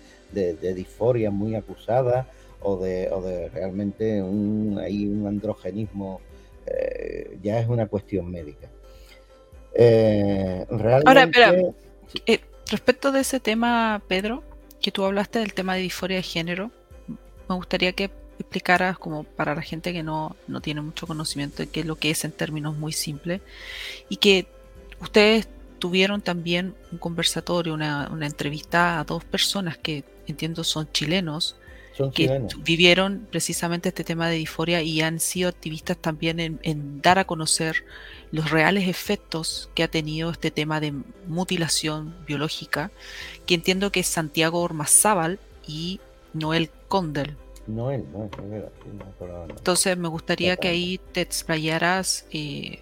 [0.73, 2.27] disforia muy acusada
[2.61, 6.21] o de, o de realmente un, hay un androgenismo,
[6.65, 8.69] eh, ya es una cuestión médica.
[9.73, 10.65] Eh,
[11.05, 11.53] Ahora, espera,
[12.25, 12.39] eh,
[12.71, 14.43] respecto de ese tema, Pedro,
[14.81, 16.71] que tú hablaste del tema de disforia de género,
[17.49, 21.81] me gustaría que explicaras como para la gente que no, tiene mucho conocimiento de qué
[21.81, 23.41] es lo que es en términos muy simples
[24.09, 24.47] y que
[25.01, 25.47] ustedes
[25.79, 31.55] tuvieron también un conversatorio, una, entrevista a dos personas que entiendo son chilenos,
[32.13, 37.25] que vivieron precisamente este tema de disforia y han sido activistas también en, dar a
[37.25, 37.85] conocer
[38.31, 40.93] los reales efectos que ha tenido este tema de
[41.27, 42.91] mutilación biológica,
[43.45, 45.99] que entiendo que es Santiago Ormazábal y
[46.33, 47.37] Noel Condel.
[47.67, 48.29] No él, no,
[49.49, 52.79] Entonces me gustaría que ahí te explayaras eh,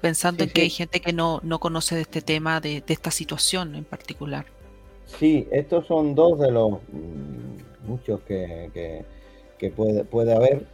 [0.00, 3.74] pensando en que hay gente que no, no conoce de este tema, de, esta situación
[3.74, 4.46] en particular.
[5.06, 9.04] Sí, estos son dos de los mm, muchos que,
[9.58, 10.66] que, puede, puede haber.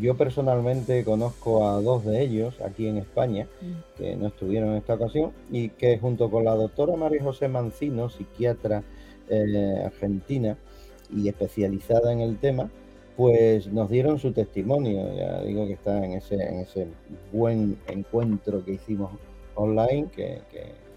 [0.00, 3.98] Yo personalmente conozco a dos de ellos aquí en España, mm.
[3.98, 8.10] que no estuvieron en esta ocasión, y que junto con la doctora María José Mancino,
[8.10, 8.82] psiquiatra
[9.30, 10.58] eh, argentina
[11.14, 12.70] y especializada en el tema,
[13.16, 15.14] pues nos dieron su testimonio.
[15.14, 16.86] Ya digo que está en ese, en ese
[17.32, 19.12] buen encuentro que hicimos
[19.54, 20.40] online, que,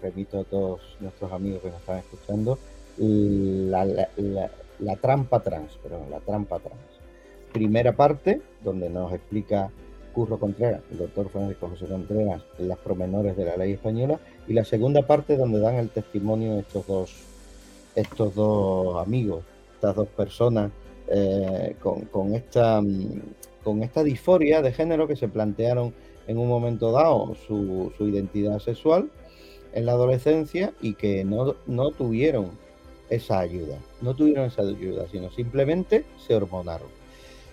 [0.02, 2.58] repito a todos nuestros amigos que nos están escuchando,
[2.98, 3.84] la,
[5.00, 6.80] trampa trans, perdón, la trampa trans.
[7.52, 9.70] Primera parte, donde nos explica
[10.12, 14.64] Curro Contreras, el doctor Francisco José Contreras, las promenores de la ley española, y la
[14.64, 17.14] segunda parte donde dan el testimonio estos dos,
[17.94, 20.70] estos dos amigos, estas dos personas
[21.08, 23.20] eh, con, esta, mm,
[23.62, 25.94] con esta disforia de género que se plantearon
[26.26, 29.10] en un momento dado su, identidad sexual
[29.72, 32.52] en la adolescencia y que no, no tuvieron
[33.10, 36.88] esa ayuda, no tuvieron esa ayuda, sino simplemente se hormonaron.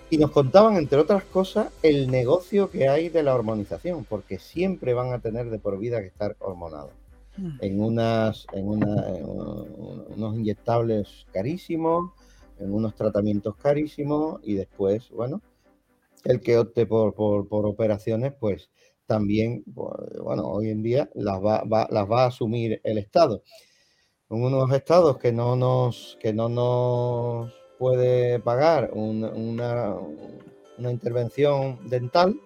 [0.09, 4.93] Y nos contaban, entre otras cosas, el negocio que hay de la hormonización, porque siempre
[4.93, 6.91] van a tener de por vida que estar hormonados.
[7.37, 7.57] Mm.
[7.61, 12.11] En, unas, en, en unos inyectables carísimos,
[12.59, 15.41] en unos tratamientos carísimos y después, bueno,
[16.23, 18.69] el que opte por, por, operaciones, pues
[19.05, 23.43] también, pues, bueno, hoy en día las va, las va a asumir el Estado.
[24.33, 32.41] En unos estados que no nos, que no nos puede pagar una, una, intervención dental,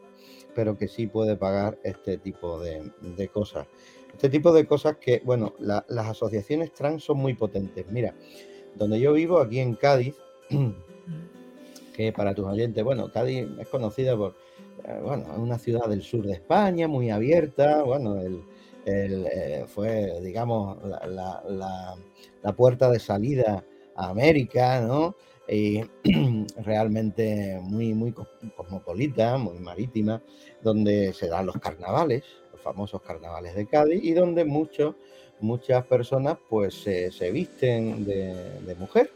[0.54, 3.68] pero que sí puede pagar este tipo de, de cosas.
[4.12, 7.90] Este tipo de cosas que, bueno, las asociaciones trans son muy potentes.
[7.90, 8.14] Mira,
[8.76, 10.14] donde yo vivo, aquí en Cádiz,
[11.96, 14.36] que para tus oyentes, bueno, Cádiz es conocida por,
[14.84, 18.44] eh, bueno, es una ciudad del sur de España, muy abierta, bueno, el,
[18.90, 21.96] eh, fue, digamos, la,
[22.56, 25.16] puerta de salida a América, ¿no?
[25.50, 25.82] y
[26.64, 28.14] realmente muy, muy
[28.56, 30.22] cosmopolita, muy marítima,
[30.62, 34.96] donde se dan los carnavales, los famosos carnavales de Cádiz, y donde muchos,
[35.40, 39.12] muchas personas pues se, visten de, mujer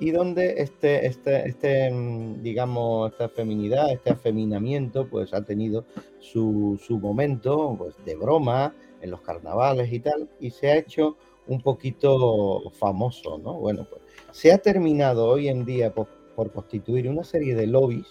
[0.00, 5.84] y donde este, este, este, mm, digamos, esta feminidad, este afeminamiento, pues ha tenido
[6.18, 11.16] su, su momento pues, de broma en los carnavales y tal, y se ha hecho
[11.46, 13.52] un poquito famoso, ¿no?
[13.54, 14.00] Bueno, pues
[14.32, 16.08] se ha terminado hoy en día por,
[16.52, 18.08] constituir una serie de lobbies,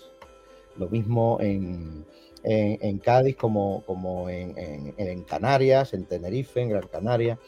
[0.77, 2.05] lo mismo en,
[2.43, 4.53] en, Cádiz como, como en,
[4.97, 7.39] en, Canarias, en Tenerife, en Gran Canaria,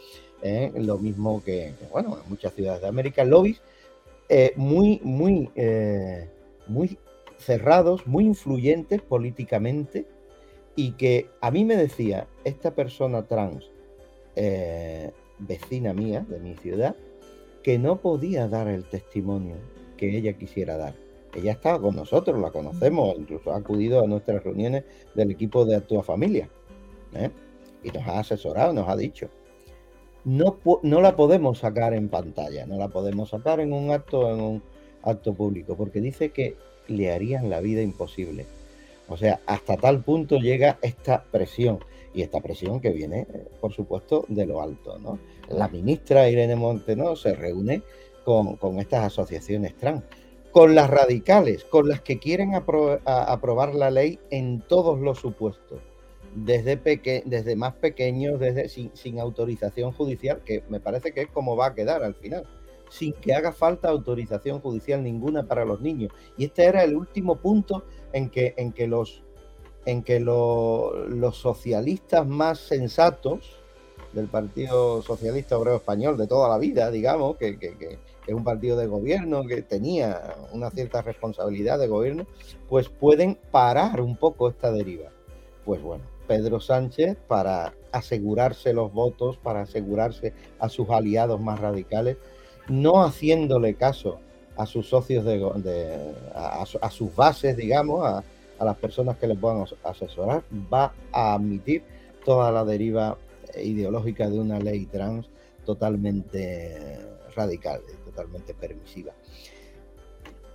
[0.41, 0.71] ¿eh?
[0.75, 3.61] lo mismo que, bueno, en muchas ciudades de América, lobbies
[4.27, 6.27] eh, muy, muy, eh,
[6.67, 6.97] muy
[7.37, 10.05] cerrados, muy influyentes políticamente
[10.75, 13.69] y que a mí me decía esta persona trans,
[15.39, 16.95] vecina mía de mi ciudad,
[17.63, 19.55] que no podía dar el testimonio
[19.97, 20.93] que ella quisiera dar.
[21.33, 24.83] Ella estaba con nosotros, la conocemos, incluso ha acudido a nuestras reuniones
[25.15, 26.49] del equipo de Actúa Familia.
[27.13, 27.29] ¿eh?
[27.83, 29.29] Y nos ha asesorado, nos ha dicho.
[30.23, 34.41] No, no la podemos sacar en pantalla, no la podemos sacar en un acto, en
[34.41, 34.63] un
[35.03, 36.55] acto público, porque dice que
[36.87, 38.45] le harían la vida imposible.
[39.07, 41.79] O sea, hasta tal punto llega esta presión
[42.13, 43.27] y esta presión que viene,
[43.59, 44.97] por supuesto, de lo alto.
[44.97, 45.19] ¿no?
[45.49, 47.83] La ministra Irene Monteno se reúne
[48.23, 50.03] con, estas asociaciones trans,
[50.51, 55.79] con las radicales, con las que quieren aprobar la ley en todos los supuestos,
[56.33, 56.77] desde,
[57.25, 61.67] desde más pequeños, desde sin, sin autorización judicial, que me parece que es como va
[61.67, 62.47] a quedar al final
[62.89, 66.11] sin que haga falta autorización judicial ninguna para los niños.
[66.37, 67.83] Y este era el último punto
[68.15, 69.21] en que, en que los
[69.85, 73.57] en que los socialistas más sensatos
[74.13, 77.59] del Partido Socialista Obrero Español de toda la vida, digamos, que,
[78.25, 82.25] es un partido de gobierno que tenía una cierta responsabilidad de gobierno,
[82.67, 85.11] pues pueden parar un poco esta deriva.
[85.63, 92.17] Pues bueno, Pedro Sánchez, para asegurarse los votos, para asegurarse a sus aliados más radicales,
[92.67, 94.19] no haciéndole caso
[94.57, 98.23] a sus socios de, a sus bases, digamos, a,
[98.59, 101.83] a las personas que le puedan asesorar, va a admitir
[102.23, 103.17] toda la deriva
[103.61, 105.27] ideológica de una ley trans
[105.65, 106.97] totalmente
[107.35, 109.13] radical, totalmente permisiva.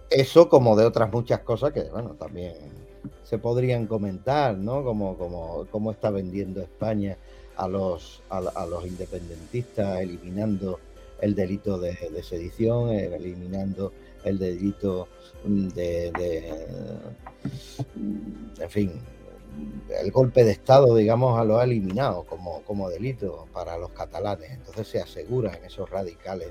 [0.08, 2.54] Eso como de otras muchas cosas que, bueno, también
[3.22, 4.82] se podrían comentar, ¿no?
[4.82, 7.16] Como, como, como está vendiendo España
[7.56, 10.80] a los, a, los independentistas, eliminando
[11.20, 13.92] el delito de, de sedición, eliminando
[14.24, 15.08] el delito
[15.44, 16.12] de,
[18.58, 18.92] en fin,
[20.02, 24.50] el golpe de Estado, digamos, lo ha eliminado como, como delito para los catalanes.
[24.50, 26.48] Entonces se asegura en esos radicales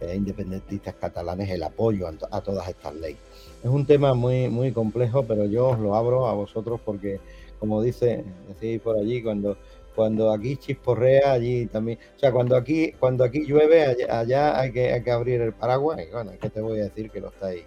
[0.00, 3.20] eh, independentistas catalanes el apoyo a, todas estas leyes.
[3.62, 7.20] Es un tema muy, muy complejo, pero yo os lo abro a vosotros porque,
[7.58, 9.58] como dice, decís por allí, cuando
[10.00, 11.98] cuando aquí chisporrea, allí también.
[12.16, 16.00] O sea, cuando aquí, cuando aquí llueve, allá, hay, que, hay que abrir el paraguas.
[16.00, 17.64] Y bueno, ¿qué te voy a decir que lo estáis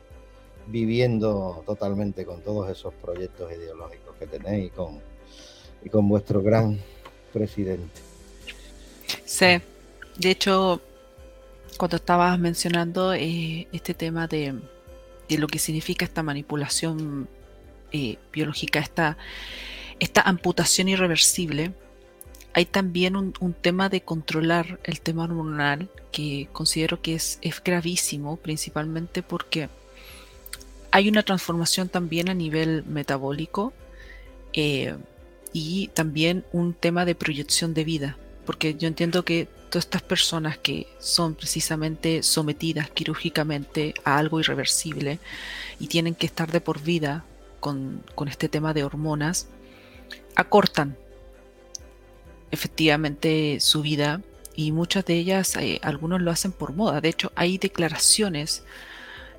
[0.66, 5.00] viviendo totalmente con todos esos proyectos ideológicos que tenéis y con,
[5.86, 6.80] y con vuestro gran
[7.32, 8.02] presidente?
[9.26, 9.62] Sí,
[10.18, 10.82] de hecho,
[11.78, 14.60] cuando estabas mencionando eh, este tema de,
[15.30, 17.28] de, lo que significa esta manipulación
[17.92, 19.20] eh, biológica, esta,
[20.00, 21.74] esta amputación irreversible,
[22.54, 29.24] hay también un, tema de controlar el tema hormonal que considero que es, gravísimo, principalmente
[29.24, 29.70] porque
[30.92, 33.74] hay una transformación también a nivel metabólico
[34.54, 34.96] eh,
[35.52, 40.60] y también un tema de proyección de vida, porque yo entiendo que todas estas personas
[40.60, 45.18] que son precisamente sometidas quirúrgicamente a algo irreversible
[45.80, 47.26] y tienen que estar de por vida
[47.60, 49.48] con, con este tema de hormonas,
[50.36, 50.96] acortan
[52.54, 54.22] efectivamente su vida
[54.56, 57.02] y muchas de ellas, eh, algunos lo hacen por moda.
[57.02, 58.64] De hecho, hay declaraciones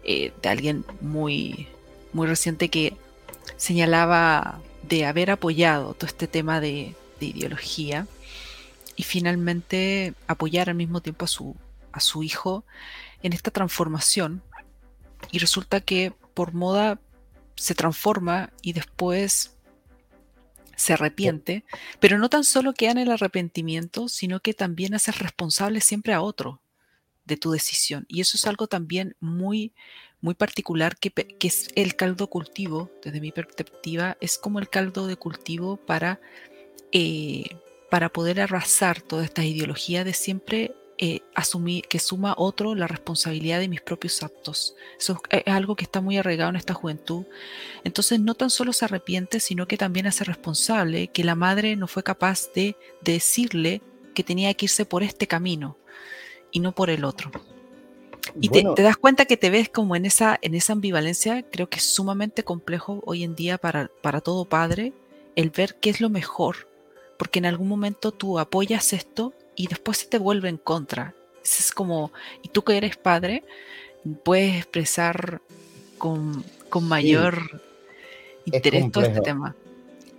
[0.02, 1.68] eh, de alguien muy,
[2.12, 2.96] muy reciente que
[3.56, 8.06] señalaba de haber apoyado todo este tema de, ideología
[8.96, 11.56] y finalmente apoyar al mismo tiempo a su,
[11.90, 12.64] a su hijo
[13.22, 14.42] en esta transformación.
[15.30, 16.98] Y resulta que por moda
[17.56, 19.53] se transforma y después
[20.76, 21.64] se arrepiente,
[22.00, 26.20] pero no tan solo queda en el arrepentimiento, sino que también haces responsable siempre a
[26.20, 26.60] otro
[27.24, 28.04] de tu decisión.
[28.08, 29.72] Y eso es algo también muy,
[30.20, 35.16] muy particular que, es el caldo cultivo, desde mi perspectiva, es como el caldo de
[35.16, 36.20] cultivo para,
[36.92, 37.44] eh,
[37.90, 40.74] para poder arrasar toda esta ideología de siempre
[41.06, 44.74] eh, asumir, que suma otro la responsabilidad de mis propios actos.
[44.98, 47.26] Eso es algo que está muy arraigado en esta juventud.
[47.84, 51.88] Entonces no tan solo se arrepiente, sino que también hace responsable que la madre no
[51.88, 53.82] fue capaz de decirle
[54.14, 55.76] que tenía que irse por este camino
[56.50, 57.30] y no por el otro.
[58.40, 61.80] Y te, das cuenta que te ves como en esa, en esa ambivalencia, creo que
[61.80, 64.94] es sumamente complejo hoy en día para, para todo padre
[65.36, 66.66] el ver qué es lo mejor,
[67.18, 71.14] porque en algún momento tú apoyas esto y después se te vuelve en contra.
[71.42, 73.44] Es como, y tú que eres padre,
[74.24, 75.40] puedes expresar
[75.98, 76.44] con,
[76.82, 77.62] mayor
[78.44, 79.54] interés todo este tema.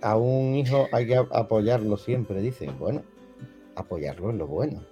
[0.00, 2.78] A un hijo hay que apoyarlo siempre, dicen.
[2.78, 3.02] Bueno,
[3.74, 4.82] apoyarlo es lo bueno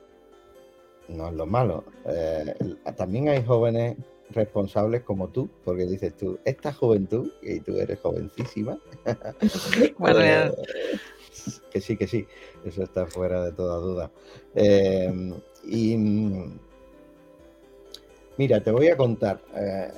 [1.08, 1.84] no es lo malo.
[2.06, 2.54] Eh,
[2.96, 3.96] también hay jóvenes
[4.30, 10.50] responsables como tú, porque dices tú, esta juventud, y tú eres jovencísima, eh,
[11.70, 12.26] que sí, que sí,
[12.64, 14.10] eso está fuera de toda duda.
[14.54, 15.96] Em, y
[18.36, 19.92] mira, te voy a contar, eh,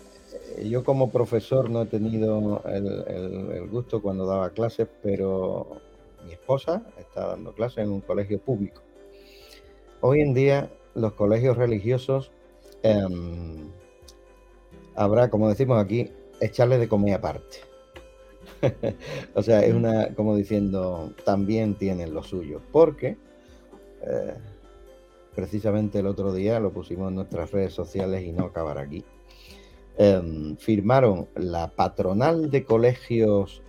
[0.64, 5.80] yo como profesor no he tenido el gusto cuando daba clases, pero
[6.26, 8.82] mi esposa está dando clases en un colegio público.
[10.00, 12.32] Hoy en día los colegios religiosos
[12.82, 13.70] em,
[14.96, 17.58] habrá, como decimos aquí, echarle de comer aparte.
[19.34, 23.16] o sea, es una, como diciendo, también tienen lo suyo, porque
[24.02, 24.34] eh,
[25.34, 29.04] precisamente el otro día lo pusimos en nuestras redes sociales y no acabar aquí.
[29.98, 33.62] Em, firmaron la patronal de colegios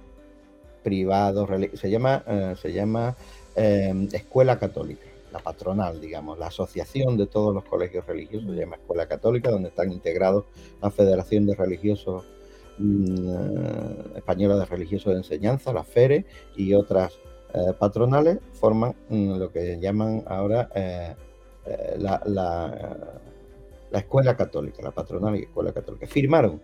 [0.83, 3.15] privados, se llama, eh, se llama
[3.55, 8.77] em, Escuela Católica la patronal, digamos, la asociación de todos los colegios religiosos, se llama
[8.77, 10.45] Escuela Católica, donde están integrados
[10.81, 12.25] la Federación de Religiosos
[12.79, 16.25] mm, eh, Española de Religiosos de Enseñanza, la FERE,
[16.55, 17.13] y otras
[17.53, 21.15] eh, patronales, forman mm, lo que llaman ahora eh,
[21.97, 26.07] la, la, Escuela Católica, la patronal y Escuela Católica.
[26.07, 26.61] Firmaron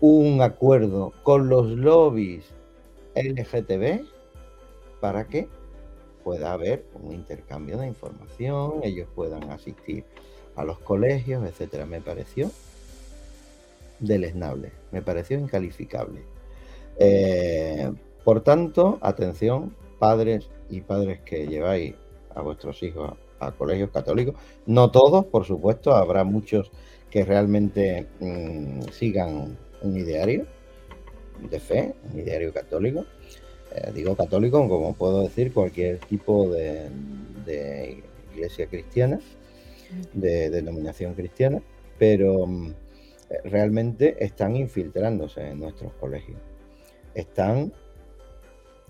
[0.00, 2.44] un acuerdo con los lobbies
[3.14, 4.04] LGTB
[5.00, 5.48] para que
[6.22, 10.04] pueda haber un intercambio de información, ellos puedan asistir
[10.56, 11.86] a los colegios, etcétera.
[11.86, 12.50] Me pareció
[13.98, 16.22] deleznable, me pareció incalificable.
[16.98, 17.90] Eh,
[18.24, 21.94] por tanto, atención, padres y padres que lleváis
[22.34, 24.34] a vuestros hijos a, colegios católicos,
[24.66, 26.70] no todos, por supuesto, habrá muchos
[27.10, 30.46] que realmente mm, sigan un ideario
[31.48, 33.06] de fe, un ideario católico,
[33.74, 36.88] eh, digo católico, como puedo decir cualquier tipo de,
[38.34, 39.20] iglesia cristiana,
[40.12, 41.60] de denominación cristiana,
[41.98, 42.72] pero mm,
[43.44, 46.38] realmente están infiltrándose en nuestros colegios.
[47.14, 47.72] Están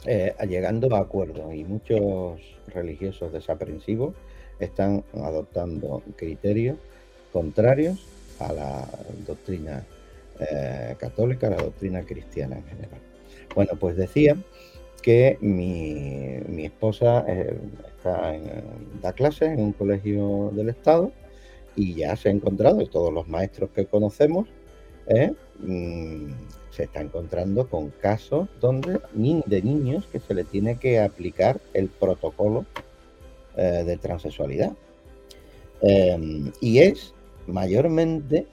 [0.07, 4.15] eh, llegando a acuerdos y muchos religiosos desaprensivos
[4.59, 6.79] están adoptando criterios
[7.33, 7.99] contrarios
[8.39, 8.89] a la
[9.27, 9.85] doctrina
[10.39, 13.01] eh, católica, a la doctrina cristiana en general.
[13.55, 14.37] Bueno, pues decía
[15.01, 17.59] que mi, esposa eh,
[17.97, 18.45] está en,
[19.03, 21.13] da clases en un colegio del Estado
[21.77, 24.49] y ya se ha encontrado, todos los maestros que conocemos,
[25.07, 26.27] eh, mm,
[26.71, 31.89] se está encontrando con casos donde de niños que se le tiene que aplicar el
[31.89, 32.65] protocolo
[33.57, 34.73] eh, de transexualidad.
[35.83, 37.15] Em, y es
[37.47, 38.47] mayormente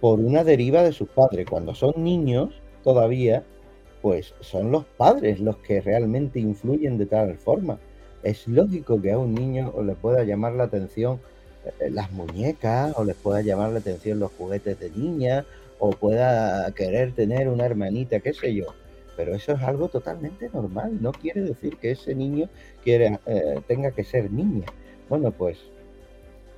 [0.00, 1.46] por una deriva de sus padres.
[1.48, 2.50] Cuando son niños,
[2.84, 3.44] todavía
[4.02, 7.78] pues son los padres los que realmente influyen de tal forma.
[8.24, 11.20] Es lógico que a un niño le pueda llamar la atención
[11.80, 15.46] eh, las muñecas o les pueda llamar la atención los juguetes de niña
[15.78, 18.66] o pueda querer tener una hermanita, qué sé yo.
[19.16, 20.98] Pero eso es algo totalmente normal.
[21.00, 22.48] No quiere decir que ese niño
[22.82, 24.66] quiera, eh, tenga que ser niña.
[25.08, 25.58] Bueno, pues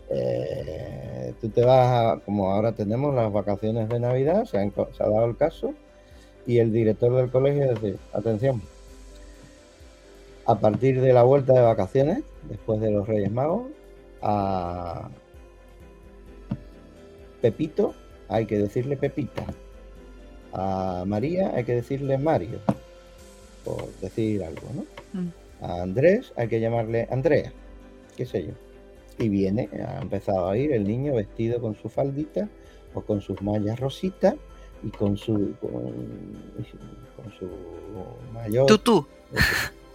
[0.08, 5.08] eh, tú te vas, a, como ahora tenemos las vacaciones de Navidad, se, se ha
[5.08, 5.74] dado el caso,
[6.46, 8.62] y el director del colegio dice, atención,
[10.46, 13.66] a partir de la vuelta de vacaciones, después de los Reyes Magos,
[14.20, 15.08] a
[17.40, 17.94] Pepito
[18.28, 19.44] hay que decirle Pepita,
[20.52, 22.58] a María hay que decirle Mario,
[23.64, 25.20] por decir algo, ¿no?
[25.20, 25.28] Mm.
[25.62, 27.52] A Andrés hay que llamarle Andrea,
[28.16, 28.52] qué sé yo.
[29.18, 32.48] Y viene, ha empezado a ir el niño vestido con su faldita
[32.94, 34.34] o con sus mallas rositas
[34.84, 35.92] y con su con,
[37.38, 37.48] su
[38.32, 38.66] mayor.
[38.66, 39.06] Tutú.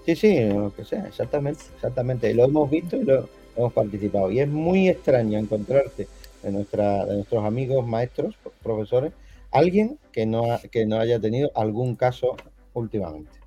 [0.05, 2.33] Sí sí lo que sea exactamente exactamente.
[2.33, 4.31] Lo hemos visto y lo hemos participado.
[4.31, 6.07] Y es muy extraño encontrarte
[6.43, 9.13] de nuestra de nuestros amigos maestros profesores
[9.51, 12.35] alguien que no que no haya tenido algún caso
[12.73, 13.39] últimamente.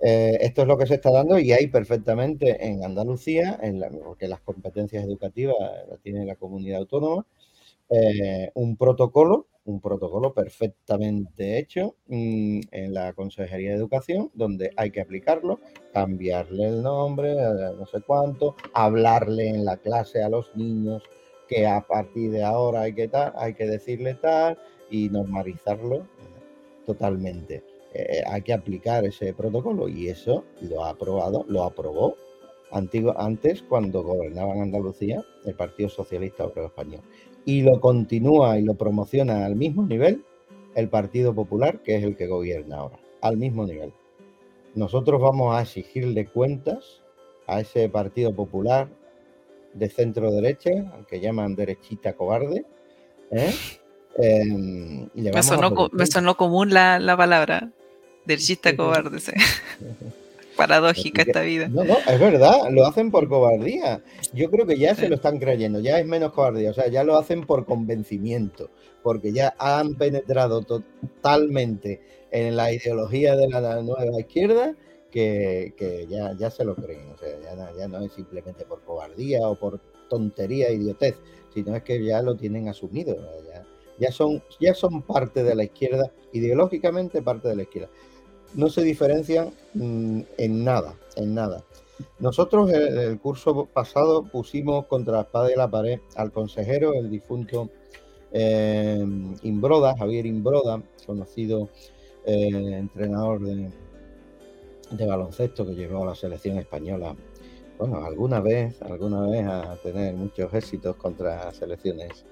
[0.00, 4.28] Eh, esto es lo que se está dando y hay perfectamente en Andalucía, en porque
[4.28, 5.56] las competencias educativas
[5.88, 7.26] las tiene la comunidad autónoma,
[7.90, 14.90] eh, un protocolo, un protocolo perfectamente hecho mm, en la Consejería de Educación, donde hay
[14.90, 15.60] que aplicarlo,
[15.92, 21.02] cambiarle el nombre, eh, no sé cuánto, hablarle en la clase a los niños
[21.48, 24.58] que a partir de ahora hay que tal, hay que decirle tal
[24.90, 26.06] y normalizarlo
[26.86, 27.62] totalmente.
[27.94, 32.16] Eh, hay que aplicar ese protocolo y eso lo ha aprobado, lo aprobó
[32.70, 37.00] antes cuando gobernaban Andalucía el Partido Socialista Obrero Español.
[37.48, 40.22] Y lo continúa y lo promociona al mismo nivel
[40.74, 43.90] el Partido Popular, que es el que gobierna ahora, al mismo nivel.
[44.74, 47.00] Nosotros vamos a exigirle cuentas
[47.46, 48.90] a ese Partido Popular
[49.72, 52.66] de centro derecha, al que llaman derechita cobarde.
[53.30, 53.54] ¿eh?
[54.20, 57.70] Em, me, sonó, común la, la palabra.
[58.26, 59.20] Derechista cobarde,
[60.58, 61.68] Paradójica esta vida.
[61.68, 64.02] No, no, es verdad, lo hacen por cobardía.
[64.34, 67.04] Yo creo que ya se lo están creyendo, ya es menos cobardía, o sea, ya
[67.04, 68.70] lo hacen por convencimiento,
[69.04, 72.00] porque ya han penetrado totalmente
[72.32, 74.74] en la ideología de la nueva izquierda
[75.12, 79.48] que, ya, ya, se lo creen, o sea, ya, ya, no es simplemente por cobardía
[79.48, 79.80] o por
[80.10, 81.16] tontería, idiotez,
[81.54, 83.64] sino es que ya lo tienen asumido, ya,
[83.98, 87.90] ya, son, ya son parte de la izquierda, ideológicamente parte de la izquierda
[88.54, 91.64] no se diferencian mm, en nada, en nada.
[92.18, 97.10] Nosotros en el curso pasado pusimos contra la espada y la pared al consejero, el
[97.10, 97.70] difunto
[98.32, 99.04] eh,
[99.42, 101.68] Imbroda, Javier Imbroda, conocido
[102.24, 103.70] eh, entrenador de,
[104.90, 107.16] de, baloncesto que llegó a la selección española,
[107.78, 112.24] bueno, alguna vez, alguna vez a tener muchos éxitos contra selecciones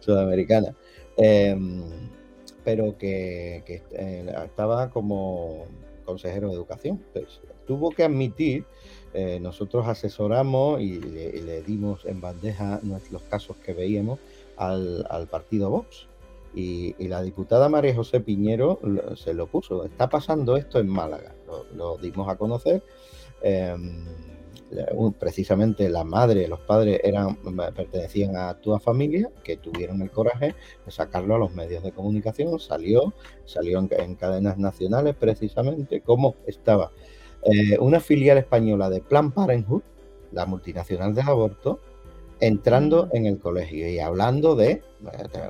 [0.00, 0.74] sudamericanas.
[1.16, 1.56] Eh,
[2.64, 5.66] pero que, eh, estaba como
[6.04, 7.02] consejero de educación.
[7.12, 8.64] Pues, tuvo que admitir,
[9.14, 12.80] eh, nosotros asesoramos y le, dimos en bandeja
[13.10, 14.18] los casos que veíamos
[14.56, 16.06] al, partido Vox.
[16.54, 18.80] Y, la diputada María José Piñero
[19.16, 19.84] se lo puso.
[19.84, 21.32] Está pasando esto en Málaga.
[21.76, 22.82] Lo, dimos a conocer.
[23.42, 24.04] Em,
[25.18, 27.36] precisamente la madre, los padres eran,
[27.74, 30.54] pertenecían a tu familia, que tuvieron el coraje
[30.84, 33.12] de sacarlo a los medios de comunicación, salió,
[33.44, 36.92] salió en, cadenas nacionales precisamente, como estaba
[37.42, 39.82] eh, una filial española de Plan Parenthood,
[40.32, 41.80] la multinacional del aborto,
[42.38, 44.82] entrando en el colegio y hablando de eh,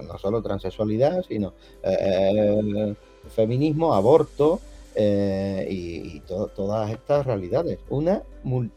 [0.07, 2.95] no solo transexualidad, sino eh,
[3.29, 4.61] feminismo, aborto,
[4.95, 7.79] eh, y, todas estas realidades.
[7.89, 8.23] Una,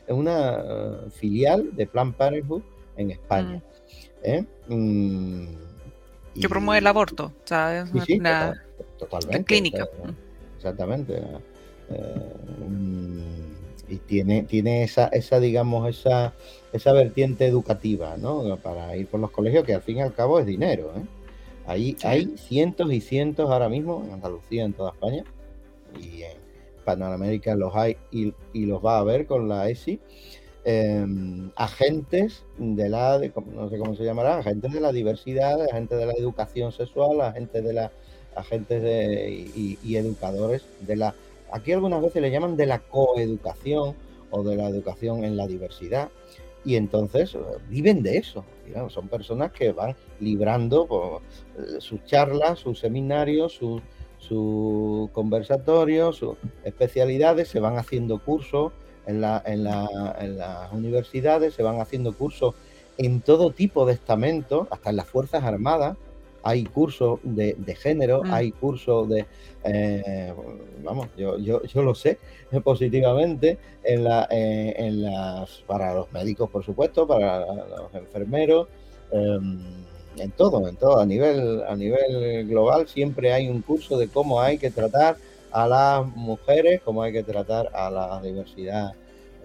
[0.08, 2.62] una eh, filial de Plan Parenthood
[2.98, 3.58] en España.
[3.58, 3.62] Mm.
[4.24, 4.46] ¿eh?
[4.68, 5.46] Mm,
[6.40, 7.92] que promueve el aborto, ¿sabes?
[7.94, 8.64] una,
[8.98, 9.44] totalmente.
[9.44, 9.88] Clínica.
[10.58, 11.22] Exactamente.
[12.68, 13.20] Mm,
[13.90, 16.34] y tiene, tiene esa, esa, digamos, esa,
[16.72, 18.58] esa vertiente educativa, ¿no?
[18.58, 20.92] Para ir por los colegios, que al fin y al cabo es dinero,
[21.66, 25.24] Ahí hay cientos y cientos ahora mismo en Andalucía, en toda España,
[26.00, 26.38] y en
[26.86, 30.00] Panamérica los hay y, los va a ver con la ESI.
[30.66, 33.20] Em, agentes de la,
[33.54, 37.64] no sé cómo se llamará, agentes de la diversidad, agentes de la educación sexual, agentes
[37.64, 37.92] de la,
[38.36, 41.16] agentes de, y, educadores de la,
[41.52, 43.96] aquí algunas veces le llaman de la coeducación
[44.32, 46.10] o de la educación en la diversidad
[46.66, 47.40] y entonces eh,
[47.70, 48.46] viven de eso.
[48.90, 53.82] son personas que van librando pues, sus charlas, sus seminarios, sus
[54.28, 58.72] su conversatorio, sus especialidades, se van haciendo cursos
[59.06, 62.56] en, la, en, las universidades, se van haciendo cursos
[62.98, 65.98] en todo tipo de estamentos, hasta en las Fuerzas Armadas.
[66.46, 68.34] Hay cursos de, género, mm.
[68.34, 69.26] hay cursos de,
[69.64, 70.34] eh,
[70.84, 72.20] vamos, yo, yo, yo, lo sé
[72.64, 78.68] positivamente, en, la, eh, en las, para los médicos, por supuesto, para los enfermeros.
[79.12, 79.84] Em,
[80.18, 84.42] en todo, en todo, a nivel, a nivel global siempre hay un curso de cómo
[84.42, 85.18] hay que tratar
[85.52, 88.94] a las mujeres, cómo hay que tratar a la diversidad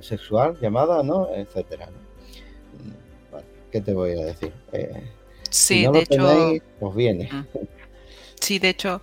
[0.01, 1.29] sexual llamada, ¿no?
[1.35, 1.87] etcétera.
[1.87, 3.37] Mm,
[3.71, 4.53] ¿Qué te voy a decir?
[4.73, 5.03] Eh,
[5.51, 7.29] sí, de hecho, pues viene.
[8.41, 9.03] Sí, de hecho,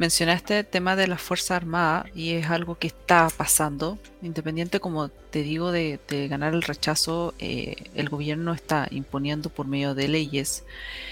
[0.00, 3.98] Mencionaste el tema de las Fuerzas Armadas y es algo que está pasando.
[4.22, 9.94] Independiente, como te digo, de, ganar el rechazo, eh, el gobierno está imponiendo por medio
[9.94, 10.64] de leyes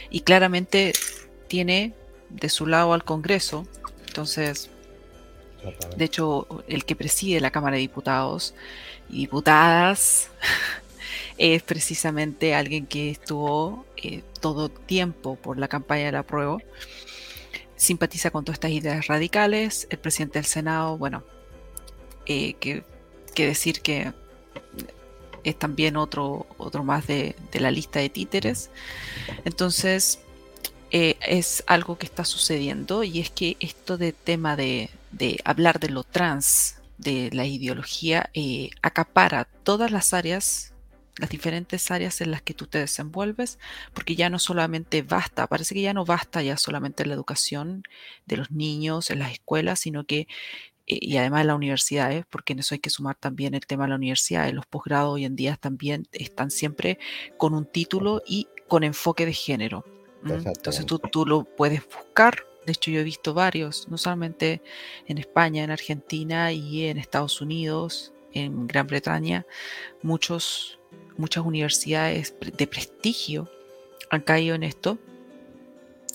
[0.08, 0.94] y claramente
[1.48, 1.92] tiene
[2.30, 3.68] de su lado al Congreso.
[4.06, 4.70] Entonces,
[5.94, 8.54] de hecho, el que preside la Cámara de Diputados
[9.10, 10.30] y Diputadas
[11.36, 16.56] es precisamente alguien que estuvo eh, todo tiempo por la campaña de la prueba
[17.78, 19.86] simpatiza con todas estas ideas radicales.
[19.88, 21.24] El presidente del Senado, bueno,
[22.26, 22.84] eh, que,
[23.34, 24.12] decir que
[25.44, 28.70] es también otro, otro más de, la lista de títeres.
[29.44, 30.18] Entonces,
[30.90, 34.90] eh, es algo que está sucediendo y es que esto de tema de,
[35.44, 40.72] hablar de lo trans, de la ideología, eh, acapara todas las áreas
[41.18, 43.58] las diferentes áreas en las que tú te desenvuelves,
[43.92, 47.82] porque ya no solamente basta, parece que ya no basta ya solamente la educación
[48.26, 50.20] de los niños en las escuelas, sino que,
[50.86, 53.84] eh, y además en las universidades, porque en eso hay que sumar también el tema
[53.84, 56.98] de la universidad, los posgrados hoy en día también están siempre
[57.36, 59.84] con un título y con enfoque de género.
[60.24, 64.60] Entonces tú, tú lo puedes buscar de hecho, yo he visto varios, no solamente
[65.06, 69.46] en España, en Argentina y en Estados Unidos, en Gran Bretaña,
[70.02, 70.77] muchos
[71.18, 73.50] muchas universidades de prestigio
[74.10, 74.98] han caído en esto,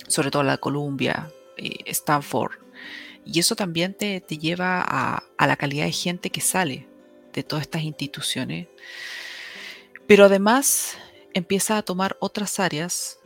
[0.07, 2.53] sobre todo la Columbia, eh, Stanford.
[3.25, 6.87] Y eso también te, lleva a, la calidad de gente que sale
[7.33, 8.67] de todas estas instituciones.
[10.07, 10.97] Pero además
[11.33, 13.19] empieza a tomar otras áreas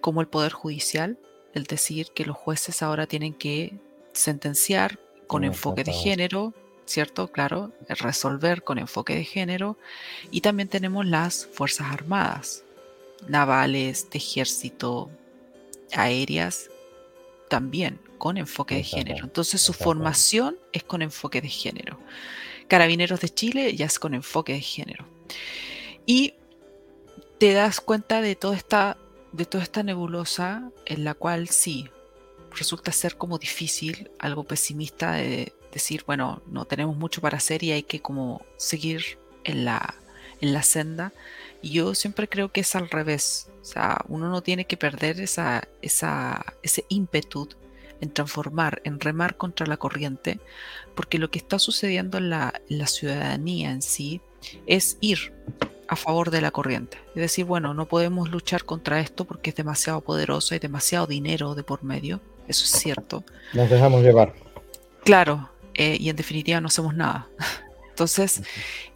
[0.00, 1.18] como el Poder Judicial,
[1.54, 3.78] el decir que los jueces ahora tienen que
[4.12, 6.54] sentenciar con enfoque de género,
[6.86, 7.28] ¿cierto?
[7.28, 9.76] Claro, resolver con enfoque de género.
[10.30, 12.64] Y también tenemos las Fuerzas Armadas,
[13.28, 15.10] navales, de ejército,
[15.92, 16.70] aéreas,
[17.48, 19.24] también con enfoque de género.
[19.24, 21.98] Entonces su formación es con enfoque de género.
[22.68, 25.06] Carabineros de Chile ya es con enfoque de género.
[26.06, 26.34] Y
[27.38, 28.96] te das cuenta de toda esta,
[29.32, 31.88] de toda esta nebulosa en la cual sí,
[32.52, 37.72] resulta ser como difícil, algo pesimista de, decir, bueno, no tenemos mucho para hacer y
[37.72, 39.94] hay que como seguir en la,
[40.40, 41.12] en la senda.
[41.62, 43.50] Y yo siempre creo que es al revés.
[43.60, 47.48] O sea, uno no tiene que perder esa, esa, ese ímpetu
[48.00, 50.40] en transformar, en remar contra la corriente,
[50.94, 54.20] porque lo que está sucediendo en la, la ciudadanía en sí
[54.66, 55.32] es ir
[55.88, 56.98] a favor de la corriente.
[57.10, 61.54] Es decir, bueno, no podemos luchar contra esto porque es demasiado poderoso, y demasiado dinero
[61.54, 63.24] de por medio, eso es cierto.
[63.54, 64.34] Nos dejamos llevar.
[65.04, 67.28] Claro, eh, y en definitiva no hacemos nada.
[67.90, 68.42] Entonces,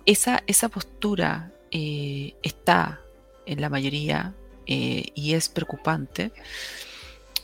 [0.07, 3.01] esa, esa postura eh, está
[3.47, 4.35] en la mayoría
[4.66, 6.33] eh, y es preocupante,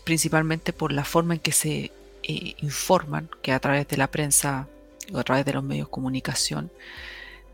[0.04, 1.92] principalmente por la forma en que se
[2.28, 4.68] informan, que a través de la prensa
[5.12, 6.72] o a través de los medios de comunicación,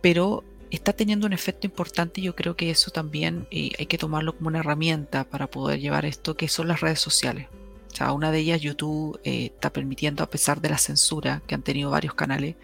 [0.00, 4.34] pero está teniendo un efecto importante y yo creo que eso también hay que tomarlo
[4.34, 7.48] como una herramienta para poder llevar esto, que son las redes sociales.
[7.92, 11.54] O sea, una de ellas, YouTube, eh, está permitiendo, a pesar de la censura que
[11.54, 12.56] han tenido varios canales,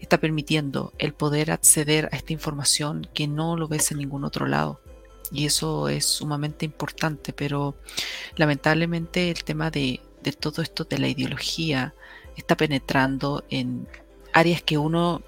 [0.00, 4.46] está permitiendo el poder acceder a esta información que no lo ves en ningún otro
[4.46, 4.80] lado.
[5.30, 7.76] Y eso es sumamente importante, pero
[8.34, 11.94] lamentablemente el tema de, de todo esto de la ideología
[12.36, 13.86] está penetrando en
[14.32, 15.22] áreas que uno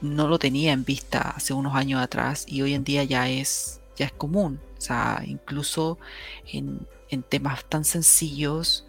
[0.00, 3.80] no lo tenía en vista hace unos años atrás y hoy en día ya es,
[3.96, 4.60] ya es común.
[4.78, 5.98] O sea, incluso
[6.46, 8.86] en, en temas tan sencillos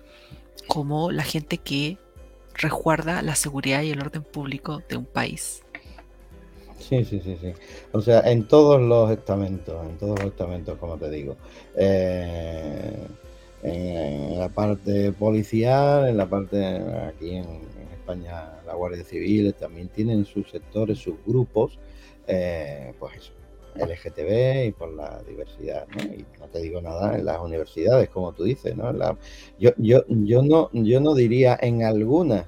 [0.67, 1.97] como la gente que
[2.53, 5.63] resguarda la seguridad y el orden público de un país.
[6.79, 7.53] Sí, sí, sí, sí.
[7.91, 11.37] O sea, en todos los estamentos, en todos los estamentos, como te digo.
[11.75, 13.07] Eh,
[13.63, 16.65] en, la parte policial, en la parte
[17.07, 17.45] aquí en,
[17.93, 21.77] España, la Guardia Civil también tienen sus sectores, sus grupos,
[22.27, 23.31] eh, pues eso,
[23.75, 26.03] LGTB y por la diversidad, ¿no?
[26.03, 28.91] Y no te digo nada en las universidades, como tú dices, ¿no?
[29.59, 32.45] yo, yo, yo no, yo no diría en algunas,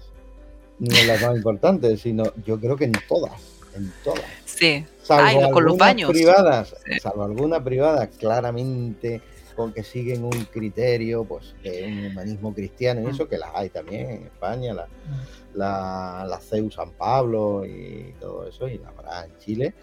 [0.80, 3.34] ni en las más importantes, sino yo creo que en todas,
[3.76, 4.26] en todas.
[4.46, 6.10] Sí, salvo con los baños.
[6.12, 9.22] privadas, salvo algunas privadas claramente
[9.56, 13.70] con que siguen un criterio pues de un humanismo cristiano y eso que las hay
[13.70, 15.58] también en España, la, mm.
[15.58, 19.74] la, la CEU San Pablo y todo eso, y la habrá en Chile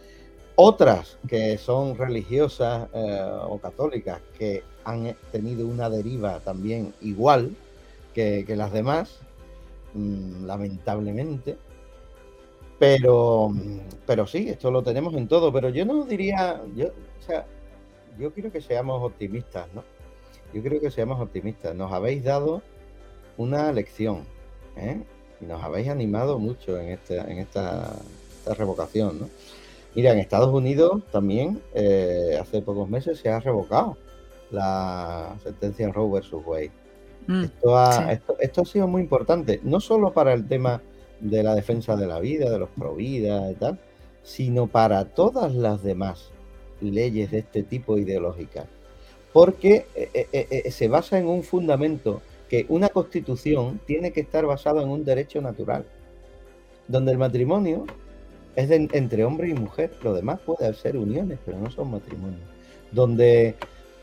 [0.62, 7.56] otras que son religiosas eh, o católicas que han tenido una deriva también igual
[8.14, 9.20] que, las demás,
[9.94, 11.56] mm, lamentablemente.
[12.78, 13.54] Pero,
[14.06, 15.50] pero sí, esto lo tenemos en todo.
[15.50, 17.46] Pero yo no diría, yo, o sea,
[18.18, 19.82] yo quiero que seamos optimistas, ¿no?
[20.52, 21.74] Yo creo que seamos optimistas.
[21.74, 22.62] Nos habéis dado
[23.38, 24.24] una lección,
[24.76, 25.02] ¿eh?
[25.40, 27.96] Nos habéis animado mucho en, este, en esta,
[28.40, 29.28] esta revocación, ¿no?
[29.94, 33.96] Mira, en Estados Unidos también eh, hace pocos meses se ha revocado
[34.50, 36.70] la sentencia Roe versus Wade.
[37.26, 40.80] Mm, esto, ha, esto, ha sido muy importante, no solo para el tema
[41.20, 43.78] de la defensa de la vida, de los pro vida y tal,
[44.22, 46.30] sino para todas las demás
[46.80, 48.66] leyes de este tipo ideológicas.
[49.32, 54.82] Porque eh, eh, se basa en un fundamento que una constitución tiene que estar basada
[54.82, 55.84] en un derecho natural.
[56.88, 57.86] donde el matrimonio
[58.56, 62.42] es entre hombre y mujer, lo demás puede ser uniones, pero no son matrimonios,
[62.92, 63.54] donde,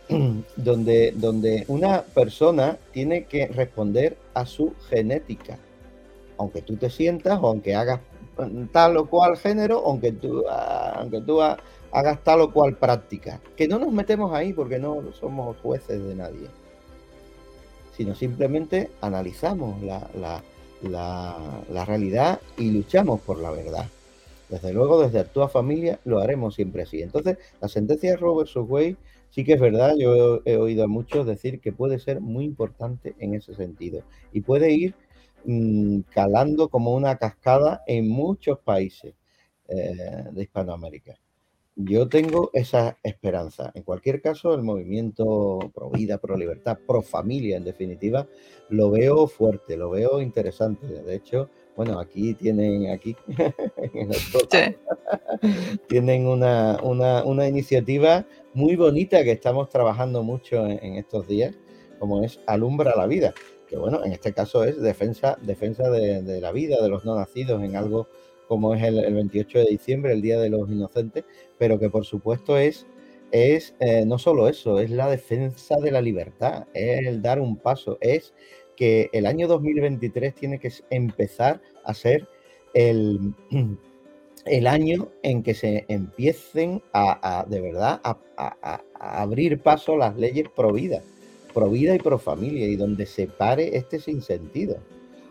[0.55, 5.57] donde, donde una persona tiene que responder a su genética,
[6.37, 7.99] aunque tú te sientas o aunque hagas
[8.71, 13.39] tal o cual género, aunque tú, aunque tú hagas tal o cual práctica.
[13.55, 16.47] Que no nos metemos ahí porque no somos jueces de nadie,
[17.95, 20.43] sino simplemente analizamos la, la,
[21.69, 23.85] la, realidad y luchamos por la verdad.
[24.49, 27.01] Desde luego, desde Actúa Familia lo haremos siempre así.
[27.01, 28.95] Entonces, la sentencia de Robert Subway
[29.29, 33.15] sí que es verdad, yo he, oído a muchos decir que puede ser muy importante
[33.19, 34.95] en ese sentido y puede ir
[35.45, 39.15] mm, calando como una cascada en muchos países
[39.67, 39.93] eh,
[40.31, 41.15] de Hispanoamérica.
[41.75, 43.71] Yo tengo esa esperanza.
[43.75, 48.27] En cualquier caso, el movimiento pro vida, pro libertad, pro familia, en definitiva,
[48.69, 50.87] lo veo fuerte, lo veo interesante.
[50.87, 53.15] De hecho, bueno, aquí tienen, aquí,
[55.87, 61.55] tienen una, una, iniciativa muy bonita que estamos trabajando mucho en, estos días,
[61.99, 63.33] como es Alumbra la Vida,
[63.67, 67.15] que bueno, en este caso es defensa, defensa de, de la vida, de los no
[67.15, 68.09] nacidos, en algo
[68.47, 71.25] como es el, 28 de diciembre, el Día de los Inocentes,
[71.57, 72.87] pero que por supuesto es,
[73.31, 77.57] es eh, no solo eso, es la defensa de la libertad, es el dar un
[77.57, 78.33] paso, es
[78.77, 82.29] que el año 2023 tiene que empezar a ser
[82.73, 83.33] el,
[84.45, 88.17] el año en que se empiecen a, de verdad a,
[88.99, 91.01] abrir paso las leyes pro vida,
[91.53, 94.77] pro vida y pro familia, y donde se pare este sinsentido.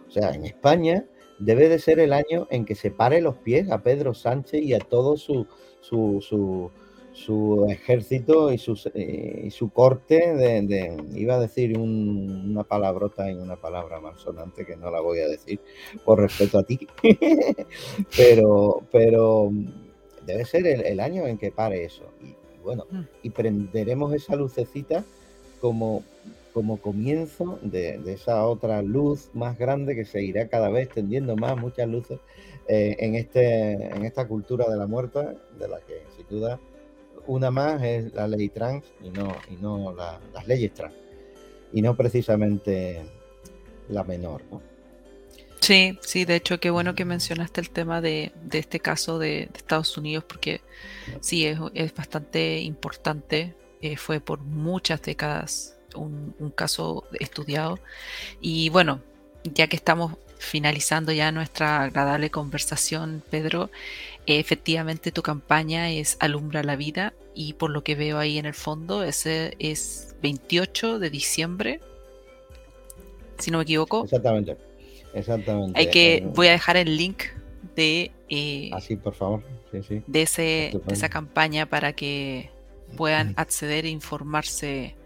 [0.09, 1.07] O sea, en España
[1.39, 4.75] debe de ser el año en que se pare los pies a Pedro Sánchez y
[4.75, 5.47] a todo su,
[5.81, 6.71] su,
[7.69, 8.61] ejército y,
[8.95, 14.77] eh, y su corte de, iba a decir una palabrota en una palabra malsonante que
[14.77, 15.61] no la voy a decir
[16.05, 16.87] por respeto a ti,
[18.17, 19.51] pero, pero
[20.25, 22.05] debe ser el, año en que pare eso.
[22.23, 23.03] Y, bueno, mm.
[23.23, 25.05] y prenderemos esa lucecita
[25.61, 26.03] como
[26.53, 31.87] como comienzo de, esa otra luz más grande que seguirá cada vez tendiendo más, muchas
[31.87, 32.19] luces
[32.67, 35.19] eh, en, este, en esta cultura de la muerte,
[35.59, 36.59] de la que sin duda
[37.27, 40.95] una más es la ley trans y no, y no las leyes trans,
[41.73, 43.05] y no precisamente
[43.89, 44.43] la menor.
[45.61, 49.97] Sí, sí, de hecho, qué bueno que mencionaste el tema de, este caso de, Estados
[49.99, 50.61] Unidos, porque
[51.21, 57.81] sí, es, bastante importante, eh, fue por muchas décadas un, caso estudiado.
[58.41, 59.01] Y bueno,
[59.43, 63.71] ya que estamos finalizando ya nuestra agradable conversación, Pedro,
[64.27, 68.55] efectivamente tu campaña es Alumbra la Vida y por lo que veo ahí en el
[68.55, 71.81] fondo, ese es 28 de diciembre,
[73.39, 74.05] si no me equivoco.
[74.05, 74.57] Exactamente,
[75.15, 75.79] exactamente.
[75.79, 77.25] Hay que, voy a dejar el link
[77.75, 78.11] de...
[78.29, 79.43] Eh, Así, ah, por favor.
[79.73, 82.51] De, ese, de esa campaña para que
[82.97, 84.97] puedan acceder e informarse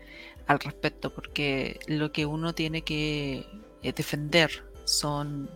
[0.47, 3.45] al respecto, porque lo que uno tiene que
[3.83, 5.51] eh, defender son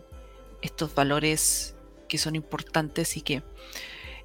[0.61, 1.74] estos valores
[2.07, 3.35] que son importantes y que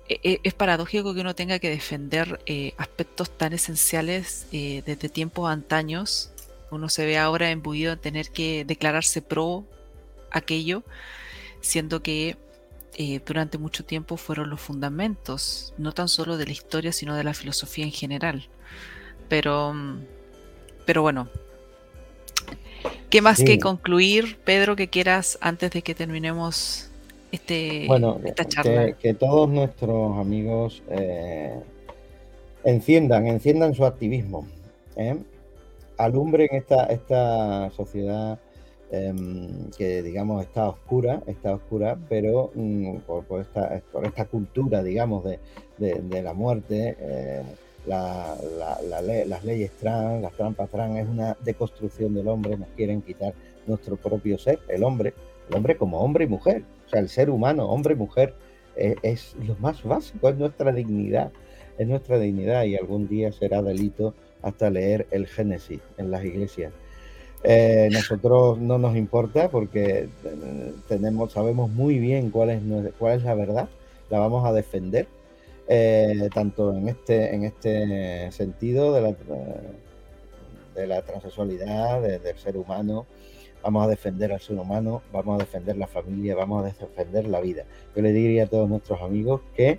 [0.09, 2.41] eh, eh, es paradójico que uno tenga que defender
[2.77, 6.31] aspectos tan esenciales desde tiempos antaños.
[6.71, 9.65] Uno se ve ahora embuido en tener que declararse pro
[10.31, 10.83] aquello,
[11.61, 12.37] siendo que
[13.25, 17.35] durante mucho tiempo fueron los fundamentos, no tan solo de la historia, sino de la
[17.35, 18.49] filosofía en general.
[19.29, 20.01] Pero mm,
[20.91, 21.29] pero bueno,
[23.11, 26.90] ¿qué más que concluir, Pedro, que quieras antes de que terminemos
[27.33, 27.87] este,
[28.25, 28.93] esta charla?
[28.93, 31.55] Que, todos nuestros amigos eh,
[32.65, 34.47] enciendan, enciendan su activismo,
[34.97, 35.17] ¿eh?
[35.97, 38.39] alumbren esta, esta sociedad
[38.91, 45.25] em, que digamos está oscura, está oscura, pero mm, por, esta, por esta cultura, digamos,
[45.25, 45.39] de,
[45.79, 46.97] de la muerte.
[46.99, 47.43] Eh,
[47.87, 53.35] las leyes trans, las trampas trans, es una deconstrucción del hombre, nos quieren quitar
[53.67, 55.15] nuestro propio ser, el hombre,
[55.49, 58.35] el hombre como hombre y mujer, o sea, el ser humano, hombre mujer,
[58.75, 61.31] es, es lo más básico, es nuestra dignidad,
[61.79, 66.73] es nuestra dignidad y algún día será delito hasta leer el Génesis en las iglesias.
[67.43, 72.63] Eh, nosotros no nos importa porque eh, tenemos, sabemos muy bien cuál es,
[73.25, 73.69] la verdad,
[74.11, 75.07] la vamos a defender
[75.69, 79.15] eh, tanto en este, en este sentido de la,
[80.75, 83.07] de la transexualidad, del ser humano.
[83.63, 87.41] Vamos a defender al ser humano, vamos a defender la familia, vamos a defender la
[87.41, 87.65] vida.
[87.95, 89.79] Yo le diría a todos nuestros amigos que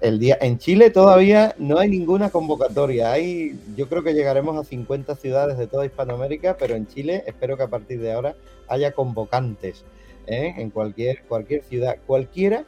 [0.00, 3.12] el día en Chile todavía no hay ninguna convocatoria.
[3.12, 7.56] Hay, yo creo que llegaremos a 50 ciudades de toda Hispanoamérica, pero en Chile espero
[7.56, 8.36] que a partir de ahora
[8.68, 9.84] haya convocantes
[10.26, 10.54] ¿eh?
[10.56, 12.64] en cualquier, cualquier ciudad, cualquiera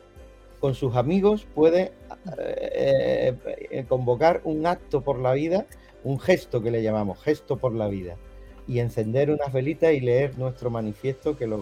[0.59, 1.93] con sus amigos puede
[2.39, 3.35] eh,
[3.71, 5.67] eh, convocar un acto por la vida,
[6.05, 8.17] un gesto que le llamamos gesto por la vida,
[8.71, 11.61] y encender unas velitas y leer nuestro manifiesto que, lo,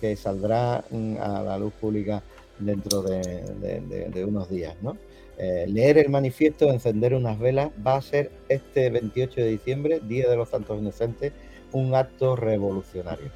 [0.00, 2.22] que saldrá mm, a la luz pública
[2.60, 4.76] dentro de, unos días.
[4.80, 4.96] ¿no?
[5.36, 10.30] Eh, leer el manifiesto, encender unas velas, va a ser este 28 de diciembre, Día
[10.30, 11.32] de los Santos Inocentes,
[11.72, 13.32] un acto revolucionario.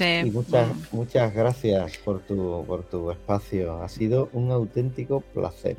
[0.00, 3.80] Y muchas, muchas gracias por tu, por tu espacio.
[3.82, 5.76] Ha sido un auténtico placer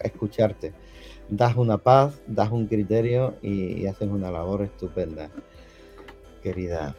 [0.00, 0.72] escucharte.
[1.28, 5.30] Das una paz, das un criterio y, haces una labor estupenda,
[6.42, 6.94] querida.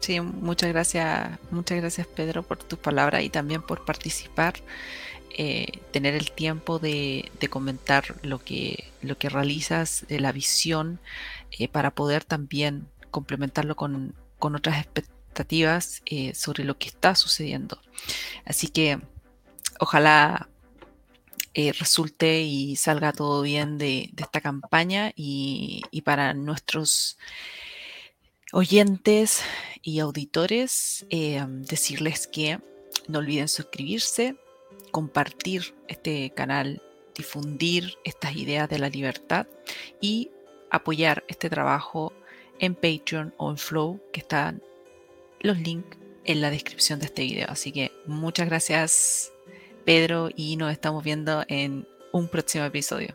[0.00, 4.54] Sí, muchas gracias, muchas gracias Pedro por tus palabras y también por participar,
[5.36, 10.98] eh, tener el tiempo de, comentar lo que, lo que realizas, de la visión,
[11.52, 17.78] eh, para poder también complementarlo con, con otras expectativas eh, sobre lo que está sucediendo.
[18.44, 18.98] Así que
[19.78, 20.48] ojalá
[21.54, 27.18] eh, resulte y salga todo bien de, esta campaña y, para nuestros
[28.52, 29.42] oyentes
[29.82, 32.58] y auditores eh, decirles que
[33.08, 34.36] no olviden suscribirse,
[34.90, 36.82] compartir este canal,
[37.14, 39.46] difundir estas ideas de la libertad
[40.00, 40.30] y
[40.70, 42.14] apoyar este trabajo
[42.60, 44.62] en Patreon o en Flow que están
[45.40, 47.46] los links en la descripción de este video.
[47.50, 49.31] Así que muchas gracias
[49.84, 53.14] Pedro y nos estamos viendo en un próximo episodio.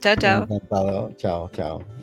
[0.00, 0.46] Chao, chao.
[1.16, 1.84] Chao, chao.